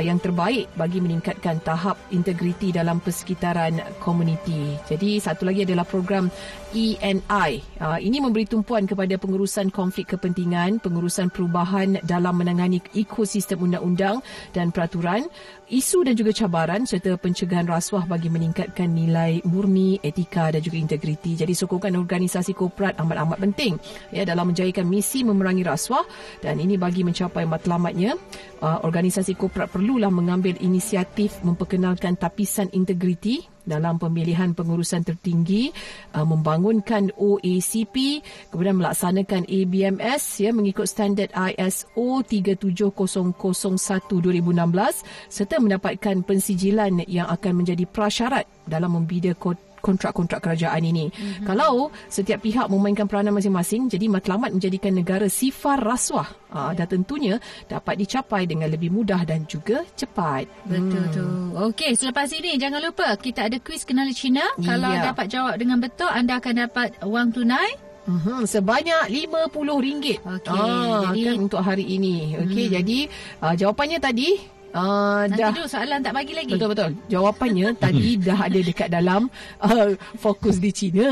[0.00, 4.74] yang terbaik bagi meningkatkan tahap integriti dalam persekitaran komuniti.
[4.88, 6.32] Jadi satu lagi adalah program
[6.74, 7.62] ENI.
[7.78, 14.18] Uh, ini memberi tumpuan kepada pengurusan konflik kepentingan, pengurusan perubahan dalam menangani ekosistem undang-undang
[14.50, 15.22] dan peraturan,
[15.70, 21.38] isu dan juga cabaran serta pencegahan rasuah bagi meningkatkan nilai murni, etika dan juga integriti.
[21.38, 23.78] Jadi sokongan organisasi korporat amat-amat penting
[24.10, 26.02] ya dalam menjayakan misi memerangi rasuah
[26.42, 28.18] dan ini bagi mencapai matlamatnya
[28.60, 35.76] uh, organisasi korporat perlulah mengambil inisiatif memperkenalkan tapisan integriti dalam pemilihan pengurusan tertinggi
[36.16, 47.04] uh, membangunkan OACP kemudian melaksanakan ABMS ya mengikut standard ISO 37001 2016 serta mendapatkan pensijilan
[47.04, 49.36] yang akan menjadi prasyarat dalam membina
[49.84, 51.12] kontrak-kontrak kerajaan ini.
[51.12, 51.44] Mm-hmm.
[51.44, 57.36] Kalau setiap pihak memainkan peranan masing-masing, jadi matlamat menjadikan negara sifar rasuah aa, dan tentunya
[57.68, 60.48] dapat dicapai dengan lebih mudah dan juga cepat.
[60.64, 61.24] Betul tu.
[61.68, 64.48] Okey, selepas ini jangan lupa kita ada kuis kenali Cina.
[64.56, 65.12] Kalau Ya.
[65.12, 67.76] dapat jawab dengan betul, anda akan dapat wang tunai.
[68.04, 70.20] Mm-hmm, sebanyak RM50.
[70.20, 72.36] Okey, ah, jadi- kan untuk hari ini.
[72.36, 72.98] Okey, jadi
[73.40, 74.36] uh, jawapannya tadi
[74.74, 76.52] uh, Nanti dah dulu soalan tak bagi lagi.
[76.58, 76.90] Betul betul.
[77.08, 79.30] Jawapannya tadi dah ada dekat dalam
[79.62, 81.06] uh, fokus di China.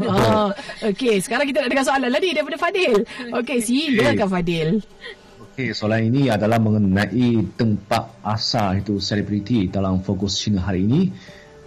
[0.00, 0.50] uh,
[0.88, 3.04] Okey, sekarang kita nak dengar soalan lagi daripada Fadil.
[3.36, 4.68] Okey, silakan Fadil.
[5.52, 11.12] Okey, soalan ini adalah mengenai tempat asal itu selebriti dalam fokus China hari ini,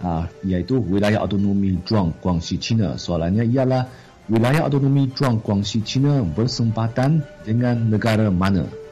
[0.02, 2.98] uh, iaitu wilayah autonomi Zhuang Guangxi China.
[2.98, 3.86] Soalannya ialah
[4.26, 8.85] wilayah autonomi Zhuang Guangxi China bersempatan dengan negara mana?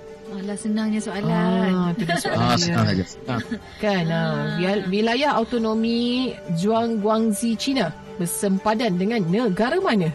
[0.44, 1.32] Alah senangnya soalan.
[1.32, 1.88] Ah,
[2.20, 3.04] soalan Ah, senang saja.
[3.08, 3.40] Senang.
[3.80, 7.88] Kan, ah, wil- wilayah autonomi Zhuang Guangxi China
[8.20, 10.12] bersempadan dengan negara mana?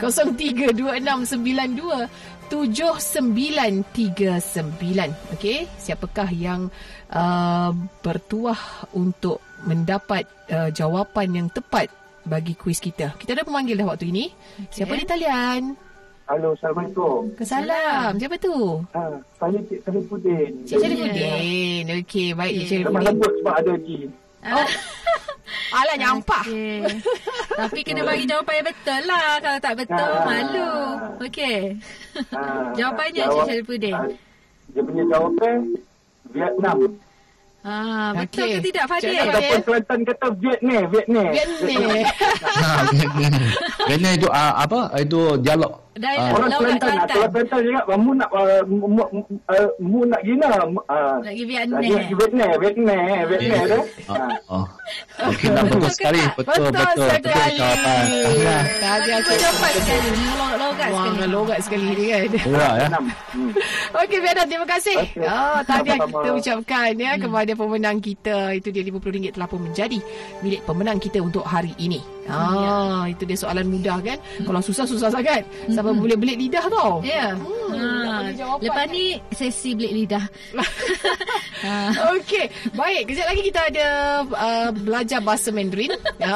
[0.00, 2.08] 032692
[2.48, 5.12] 7939.
[5.36, 6.72] Okey, siapakah yang
[7.12, 8.56] uh, bertuah
[8.96, 11.92] untuk mendapat uh, jawapan yang tepat
[12.24, 13.12] bagi kuis kita?
[13.20, 14.32] Kita dah pemanggil dah waktu ini.
[14.64, 14.80] Okay.
[14.80, 15.76] Siapa di talian?
[16.28, 17.32] Halo, Assalamualaikum.
[17.34, 18.12] Kesalam.
[18.14, 18.52] Siapa tu?
[18.92, 19.00] Ha,
[19.34, 20.50] saya Cik Sarifudin.
[20.62, 21.84] Cik Syarifuddin.
[21.96, 23.06] Okey, baik Cik Lemah Syarifuddin.
[23.08, 24.08] lembut sebab ada jin.
[24.44, 24.66] Oh.
[25.78, 26.44] Alah nyampah.
[26.44, 26.84] Okey.
[27.58, 29.28] Tapi kena bagi jawapan yang betul lah.
[29.40, 30.22] Kalau tak betul, Ah.
[30.22, 30.70] malu.
[31.24, 31.58] Okey.
[32.28, 32.40] Ha,
[32.78, 33.94] Jawapannya jawab- Cik Syarifuddin.
[33.94, 34.04] ha,
[34.68, 35.56] Dia punya jawapan
[36.28, 36.78] Vietnam.
[37.58, 38.52] Ah, betul Okey.
[38.54, 39.12] ke tidak Fadil?
[39.14, 41.26] Cakap Ataupun Kelantan kata Vietnam, Vietnam.
[41.26, 41.96] Vietnam.
[42.38, 43.42] Ha, Vietnam.
[43.82, 44.80] Vietnam itu uh, apa?
[44.94, 45.72] Itu dialog.
[45.98, 46.30] Dialog.
[46.38, 47.08] Orang Logat Kelantan, Kelantan.
[47.10, 50.48] kalau Kelantan cakap, mu nak, uh, mu, uh, mu nak gina.
[50.48, 51.78] Uh, Nak pergi Vietnam.
[51.78, 53.80] Nak pergi Vietnam, Vietnam, Vietnam tu.
[54.08, 54.66] Oh, oh.
[55.18, 56.22] Okey, tak betul sekali.
[56.38, 57.08] Betul, betul, betul.
[57.10, 57.56] sekali.
[57.58, 58.04] jawapan.
[58.08, 58.62] Tahniah.
[58.78, 59.18] Tahniah.
[59.20, 60.08] Betul jawapan sekali.
[60.58, 61.26] Logat Wah, sekali.
[61.30, 62.22] logat sekali ni kan.
[62.48, 62.86] Murah ya.
[62.88, 63.04] Enam.
[63.34, 63.50] Hmm.
[64.04, 64.96] Okey, Fiana, terima kasih.
[65.18, 66.04] Oh, Sama-sama.
[66.06, 68.38] kita ucapkan ya kepada pemenang kita.
[68.54, 69.98] Itu dia RM50 telah pun menjadi
[70.40, 72.00] milik pemenang kita untuk hari ini.
[72.28, 74.18] Ah, itu dia soalan mudah kan.
[74.44, 75.42] Kalau susah-susah sangat.
[75.72, 77.00] Sampai boleh belit lidah tau.
[77.00, 77.32] Ya.
[77.32, 78.32] Hmm, nak Ha.
[78.34, 78.64] jawapan.
[78.64, 80.24] Lepas ni sesi belik lidah.
[81.64, 81.74] ha.
[82.16, 83.02] Okey, baik.
[83.06, 83.86] Kejap lagi kita ada
[84.26, 85.94] uh, belajar bahasa Mandarin.
[86.18, 86.34] Ya.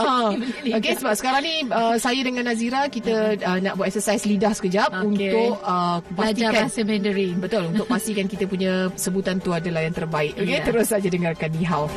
[0.78, 4.94] Okey, sebab sekarang ni uh, saya dengan Nazira kita uh, nak buat exercise lidah sekejap
[4.94, 5.02] Okey.
[5.02, 7.34] untuk uh, Belajar bahasa Mandarin.
[7.36, 10.38] Betul untuk pastikan kita punya sebutan tu adalah yang terbaik.
[10.38, 10.62] Okey, Ya.
[10.62, 11.90] terus saja dengarkan Ni Hao.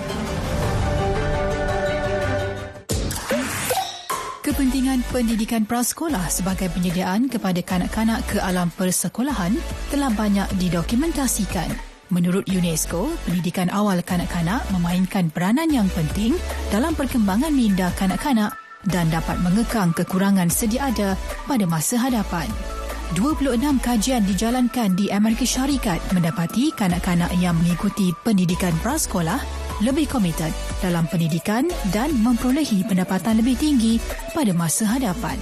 [4.56, 9.52] Kepentingan pendidikan prasekolah sebagai penyediaan kepada kanak-kanak ke alam persekolahan
[9.92, 11.68] telah banyak didokumentasikan.
[12.08, 16.40] Menurut UNESCO, pendidikan awal kanak-kanak memainkan peranan yang penting
[16.72, 18.56] dalam perkembangan minda kanak-kanak
[18.88, 21.20] dan dapat mengekang kekurangan sedia ada
[21.52, 22.48] pada masa hadapan.
[23.20, 31.10] 26 kajian dijalankan di Amerika Syarikat mendapati kanak-kanak yang mengikuti pendidikan prasekolah lebih komited dalam
[31.12, 34.00] pendidikan dan memperolehi pendapatan lebih tinggi
[34.32, 35.36] pada masa hadapan.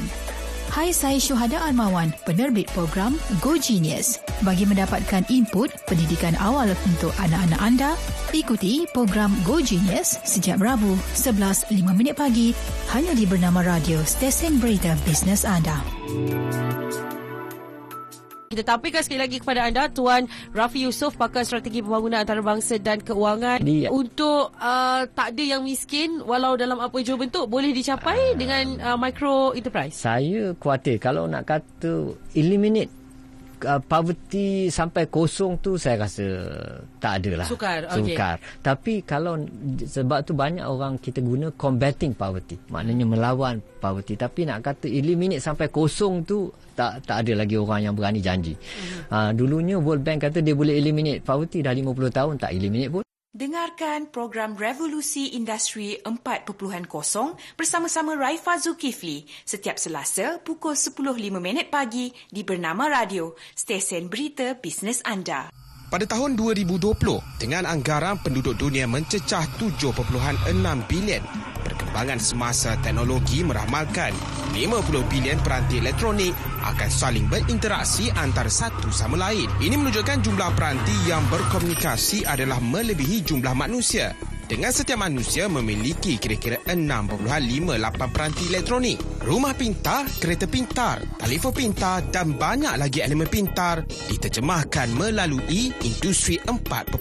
[0.73, 3.13] Hai saya Syuhada Armawan, penerbit program
[3.45, 4.17] Go Genius.
[4.41, 7.91] Bagi mendapatkan input pendidikan awal untuk anak-anak anda,
[8.33, 12.57] ikuti program Go Genius setiap Rabu 11.05 minit pagi
[12.89, 15.77] hanya di bernama radio stesen berita bisnes anda.
[18.53, 23.65] Kita tampilkan sekali lagi kepada anda Tuan Rafi Yusof pakar strategi pembangunan antarabangsa dan keuangan
[23.65, 28.77] Dia- untuk uh, tak ada yang miskin walau dalam apa jua bentuk boleh dicapai dengan
[28.77, 29.97] uh, micro enterprise.
[29.97, 33.02] Saya khawatir kalau nak kata eliminate
[33.65, 36.25] uh, poverty sampai kosong tu saya rasa
[36.99, 37.47] tak ada lah.
[37.47, 38.15] Sukar, okey.
[38.15, 38.37] Sukar.
[38.59, 39.39] Tapi kalau
[39.83, 42.59] sebab tu banyak orang kita guna combating poverty.
[42.69, 44.19] Maknanya melawan poverty.
[44.19, 48.53] Tapi nak kata eliminate sampai kosong tu tak tak ada lagi orang yang berani janji.
[48.57, 49.11] Mhm.
[49.11, 53.03] Uh, dulunya World Bank kata dia boleh eliminate poverty dah 50 tahun tak eliminate pun.
[53.33, 56.53] Dengarkan program Revolusi Industri 4.0
[57.57, 65.01] bersama-sama Raifa Zulkifli setiap Selasa pukul 10.05 minit pagi di Bernama Radio, stesen berita bisnes
[65.01, 65.49] anda.
[65.89, 66.93] Pada tahun 2020,
[67.41, 69.89] dengan anggaran penduduk dunia mencecah 7.6
[70.85, 71.25] bilion,
[71.65, 74.13] perkembangan semasa teknologi meramalkan
[74.53, 79.51] 50 bilion peranti elektronik akan saling berinteraksi antara satu sama lain.
[79.59, 84.32] Ini menunjukkan jumlah peranti yang berkomunikasi adalah melebihi jumlah manusia.
[84.43, 88.97] Dengan setiap manusia memiliki kira-kira 6.58 peranti elektronik.
[89.23, 96.99] Rumah pintar, kereta pintar, telefon pintar dan banyak lagi elemen pintar diterjemahkan melalui Industri 4.0.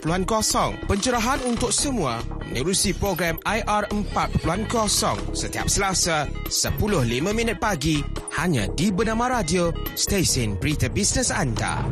[0.87, 7.99] Pencerahan untuk semua menerusi program IR 4.0 setiap Selasa 10.05 minit pagi
[8.39, 11.83] hanya di Bernama Radio, stesen berita bisnes anda.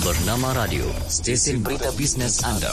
[0.00, 2.72] Bernama Radio, stesen berita bisnes anda.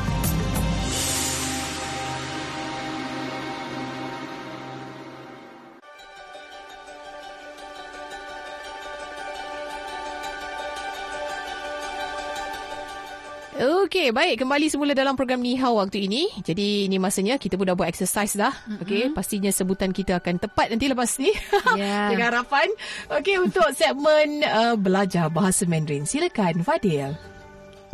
[13.61, 14.41] Okey, baik.
[14.41, 16.33] Kembali semula dalam program Ni Hao waktu ini.
[16.41, 18.49] Jadi, ini masanya kita pun dah buat exercise dah.
[18.49, 18.81] Mm-hmm.
[18.81, 21.29] Okey, pastinya sebutan kita akan tepat nanti lepas ni.
[21.77, 22.09] Ya.
[22.09, 22.73] Dengan harapan.
[23.13, 26.09] Okey, untuk segmen uh, belajar bahasa Mandarin.
[26.09, 27.13] Silakan, Fadil.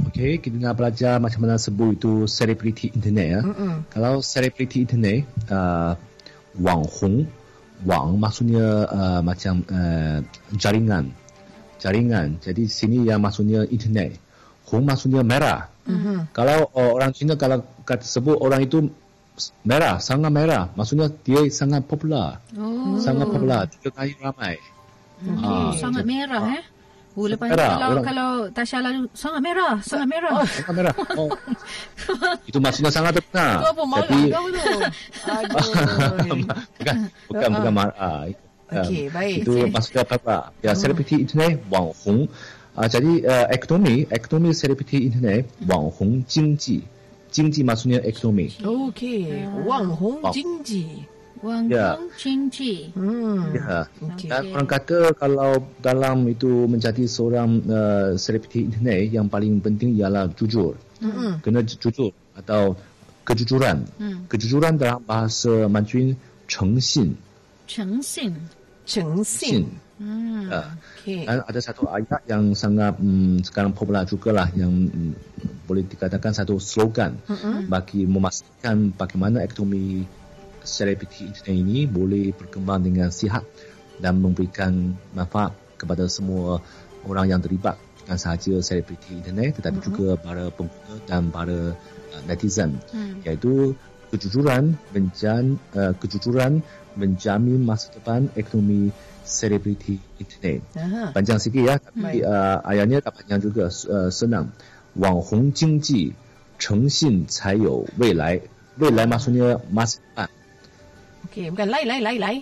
[0.08, 3.42] Okey, kita nak belajar macam mana sebut itu selebriti internet ya.
[3.44, 3.92] Mm-mm.
[3.92, 6.00] Kalau selebriti internet, uh,
[6.64, 7.28] wang hong,
[7.84, 10.24] wang maksudnya uh, macam uh,
[10.56, 11.12] jaringan,
[11.76, 12.40] jaringan.
[12.40, 14.27] Jadi sini yang maksudnya internet.
[14.68, 15.72] Hong maksudnya merah.
[15.88, 16.36] Mm-hmm.
[16.36, 18.92] Kalau uh, orang Cina kalau kata sebut orang itu
[19.64, 22.44] merah, sangat merah, maksudnya dia sangat popular.
[22.60, 23.00] Oh.
[23.00, 24.60] Sangat popular, diketahui ramai.
[25.18, 25.48] Okay.
[25.48, 26.64] Ah, sangat merah eh.
[27.18, 30.32] Oh, lepas ni Merah, kalau orang- kalau Tasha lalu sangat merah, sangat merah.
[30.38, 30.46] Oh.
[30.46, 30.94] Sangat merah.
[31.18, 31.30] Oh.
[32.46, 33.58] itu maksudnya sangat terkenal.
[33.58, 34.66] Kau apa marah Jadi, kau tu?
[35.26, 35.66] Aduh.
[36.78, 36.96] bukan
[37.26, 38.22] bukan bukan marah.
[38.68, 39.48] Okey, baik.
[39.48, 40.52] Itu maksudnya apa?
[40.62, 42.30] Ya, selebriti internet wang hong.
[42.78, 46.86] Uh, jadi uh, ekonomi ekonomi selebriti internet wang hong jingji
[47.28, 48.48] Jingji maksudnya ekonomi.
[48.64, 49.44] Okey.
[49.68, 50.32] Wang Hong Wang.
[50.32, 51.04] Jingji.
[51.44, 52.00] Wang Ya.
[52.00, 52.88] Hong Jingji.
[52.96, 53.52] Hmm.
[53.52, 53.84] Ya.
[54.26, 60.32] Dan orang kata kalau dalam itu menjadi seorang uh, selebriti internet yang paling penting ialah
[60.34, 60.80] jujur.
[61.04, 61.44] Mm-mm.
[61.44, 62.74] Kena ju- jujur atau
[63.28, 63.86] kejujuran.
[64.00, 64.24] Hmm.
[64.32, 66.16] Kejujuran dalam bahasa Mandarin
[66.48, 67.18] 诚信.
[67.68, 68.32] Cheng Xin.
[68.88, 69.68] Cheng Xin.
[69.98, 70.46] Hmm.
[70.46, 70.62] Ya.
[71.02, 71.26] Okey.
[71.26, 75.14] Dan ada satu ayat yang sangat mm, sekarang popular juga lah yang mm,
[75.66, 77.68] boleh dikatakan satu slogan Mm-mm.
[77.68, 80.06] bagi memastikan bagaimana ekonomi
[80.64, 83.44] selebriti internet ini boleh berkembang dengan sihat
[83.98, 86.62] dan memberikan manfaat kepada semua
[87.04, 89.88] orang yang terlibat bukan sahaja selebriti internet tetapi Mm-mm.
[89.92, 93.20] juga para pengguna dan para uh, netizen Hmm.
[93.28, 93.76] iaitu
[94.08, 96.64] kejujuran menjan uh, kejujuran
[96.96, 98.96] menjamin masa depan ekonomi
[99.28, 100.64] selebriti itu ni.
[101.12, 101.76] Panjang sikit ya.
[101.78, 103.68] Tapi uh, ayahnya tak panjang juga.
[103.68, 104.56] Uh, senang.
[104.98, 106.16] Wang hong jing ji,
[106.58, 108.42] cheng xin cai you wei lai.
[108.80, 110.26] Wei lai maksudnya masa ah.
[110.26, 110.30] depan.
[111.28, 112.36] Okey, bukan lai, lai, lai, lai.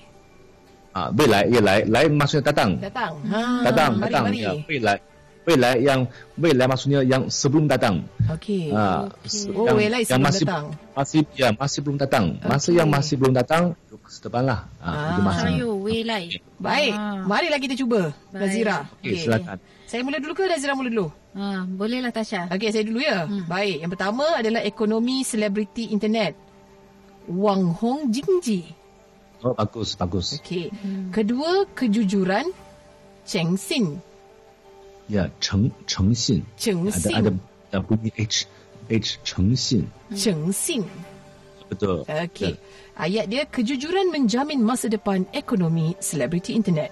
[0.95, 1.79] Ah, uh, wei lai, Wei lai.
[1.83, 2.79] Lai maksudnya datang.
[2.79, 3.13] Datang.
[3.27, 4.23] Ha, datang, datang.
[4.31, 4.39] Mari.
[4.45, 4.99] Ya, wei lai.
[5.45, 5.99] Wilayah yang
[6.41, 8.09] wilayah maksudnya yang sebelum datang.
[8.33, 8.73] Okey.
[8.73, 9.53] Ha, okay.
[9.53, 10.65] Oh, wilayah sebelum yang masih, datang.
[10.97, 12.25] Masih ya, masih belum datang.
[12.41, 12.49] Okay.
[12.49, 14.65] Masa yang masih belum datang, duduk setepanlah.
[14.81, 15.45] Ha, ah, uh, masa.
[15.53, 16.41] Ayuh, wilayah.
[16.57, 16.93] Baik.
[16.97, 17.29] Ha.
[17.29, 18.41] Marilah kita cuba, Baik.
[18.41, 18.77] Nazira.
[18.97, 19.21] Okey, okay.
[19.21, 19.57] silakan.
[19.85, 21.07] Saya mula dulu ke Nazira mula dulu?
[21.37, 22.49] Ah, ha, bolehlah Tasha.
[22.49, 23.29] Okey, saya dulu ya.
[23.29, 23.45] Hmm.
[23.45, 23.85] Baik.
[23.85, 26.33] Yang pertama adalah ekonomi selebriti internet.
[27.29, 28.65] Wang Hong Jingji.
[29.45, 30.41] Oh, bagus, bagus.
[30.41, 30.73] Okey.
[30.73, 31.13] Hmm.
[31.13, 32.49] Kedua, kejujuran
[33.29, 34.14] Cheng Xin.
[35.10, 36.42] Ya, 诚诚信。
[36.56, 37.30] 诚信 Ada ada
[37.70, 38.46] ada bunyi H
[38.90, 39.86] H 诚信。
[40.10, 40.82] Cheng Xin.
[41.70, 42.02] Betul.
[42.10, 42.58] Okey.
[42.98, 46.90] Ayat dia kejujuran menjamin masa depan ekonomi selebriti internet.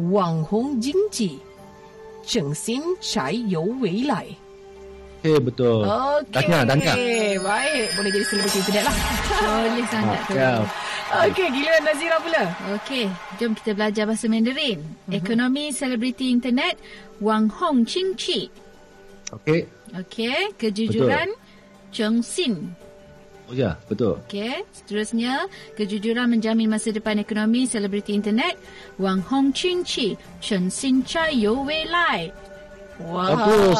[0.00, 1.36] Wang Hong Jingji.
[2.24, 4.32] Cheng Xin Chai You Wei Lai.
[5.21, 5.85] Okey, betul.
[5.85, 6.33] Okey.
[6.33, 6.97] Tahniah, tahniah.
[7.45, 8.97] Baik, boleh jadi selebriti internet lah.
[9.45, 10.33] Boleh sangat tu.
[11.11, 12.43] Okey, giliran Nazira pula.
[12.73, 13.05] Okey,
[13.37, 14.81] jom kita belajar bahasa Mandarin.
[14.81, 15.13] Uh-huh.
[15.13, 16.81] Ekonomi selebriti internet
[17.21, 18.49] Wang Hong Ching Chi.
[19.29, 19.69] Okey.
[19.93, 21.29] Okey, kejujuran
[21.93, 22.73] Cheng Xin.
[23.45, 24.17] Oh ya, betul.
[24.25, 25.45] Okey, seterusnya
[25.77, 28.57] kejujuran menjamin masa depan ekonomi selebriti internet
[28.97, 30.17] Wang Hong Ching Chi.
[30.41, 32.33] Chen Xin Chai Yo Wei Lai.
[32.97, 33.71] 我过又。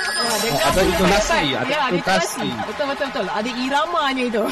[0.26, 2.48] Wah, dengar Ada intonasi, ada ya, ada intonasi.
[2.66, 3.26] Betul, betul, betul.
[3.30, 4.44] Ada iramanya itu.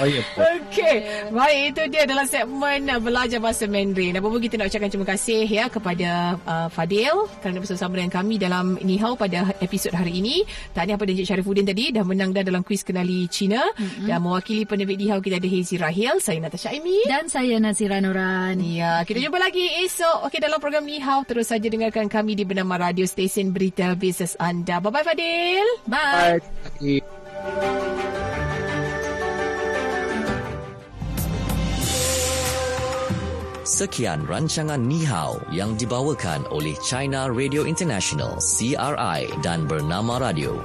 [0.00, 0.60] Oh ya, betul.
[0.70, 0.96] Okey,
[1.34, 4.14] baik itu dia dalam segmen uh, belajar bahasa Mandarin.
[4.14, 8.38] Apa pun kita nak ucapkan terima kasih ya kepada uh, Fadil kerana bersama dengan kami
[8.38, 10.46] dalam Nihau pada episod hari ini.
[10.70, 14.06] Tahniah pada Encik Syarifuddin tadi dah menang dah dalam kuis kenali Cina mm-hmm.
[14.06, 18.62] dan mewakili penerbit Nihau kita ada Hazy Rahil, saya Natasha Aimi dan saya Nazira Nuran.
[18.62, 22.78] Ya, kita jumpa lagi esok okey dalam program Nihau terus saja dengarkan kami di bernama
[22.78, 24.78] radio stesen berita bisnes anda.
[24.78, 25.66] Bye bye Fadil.
[25.86, 26.40] Bye.
[26.80, 27.00] Bye.
[33.70, 40.58] Sekian rancangan Ni Hao yang dibawakan oleh China Radio International CRI dan Bernama Radio.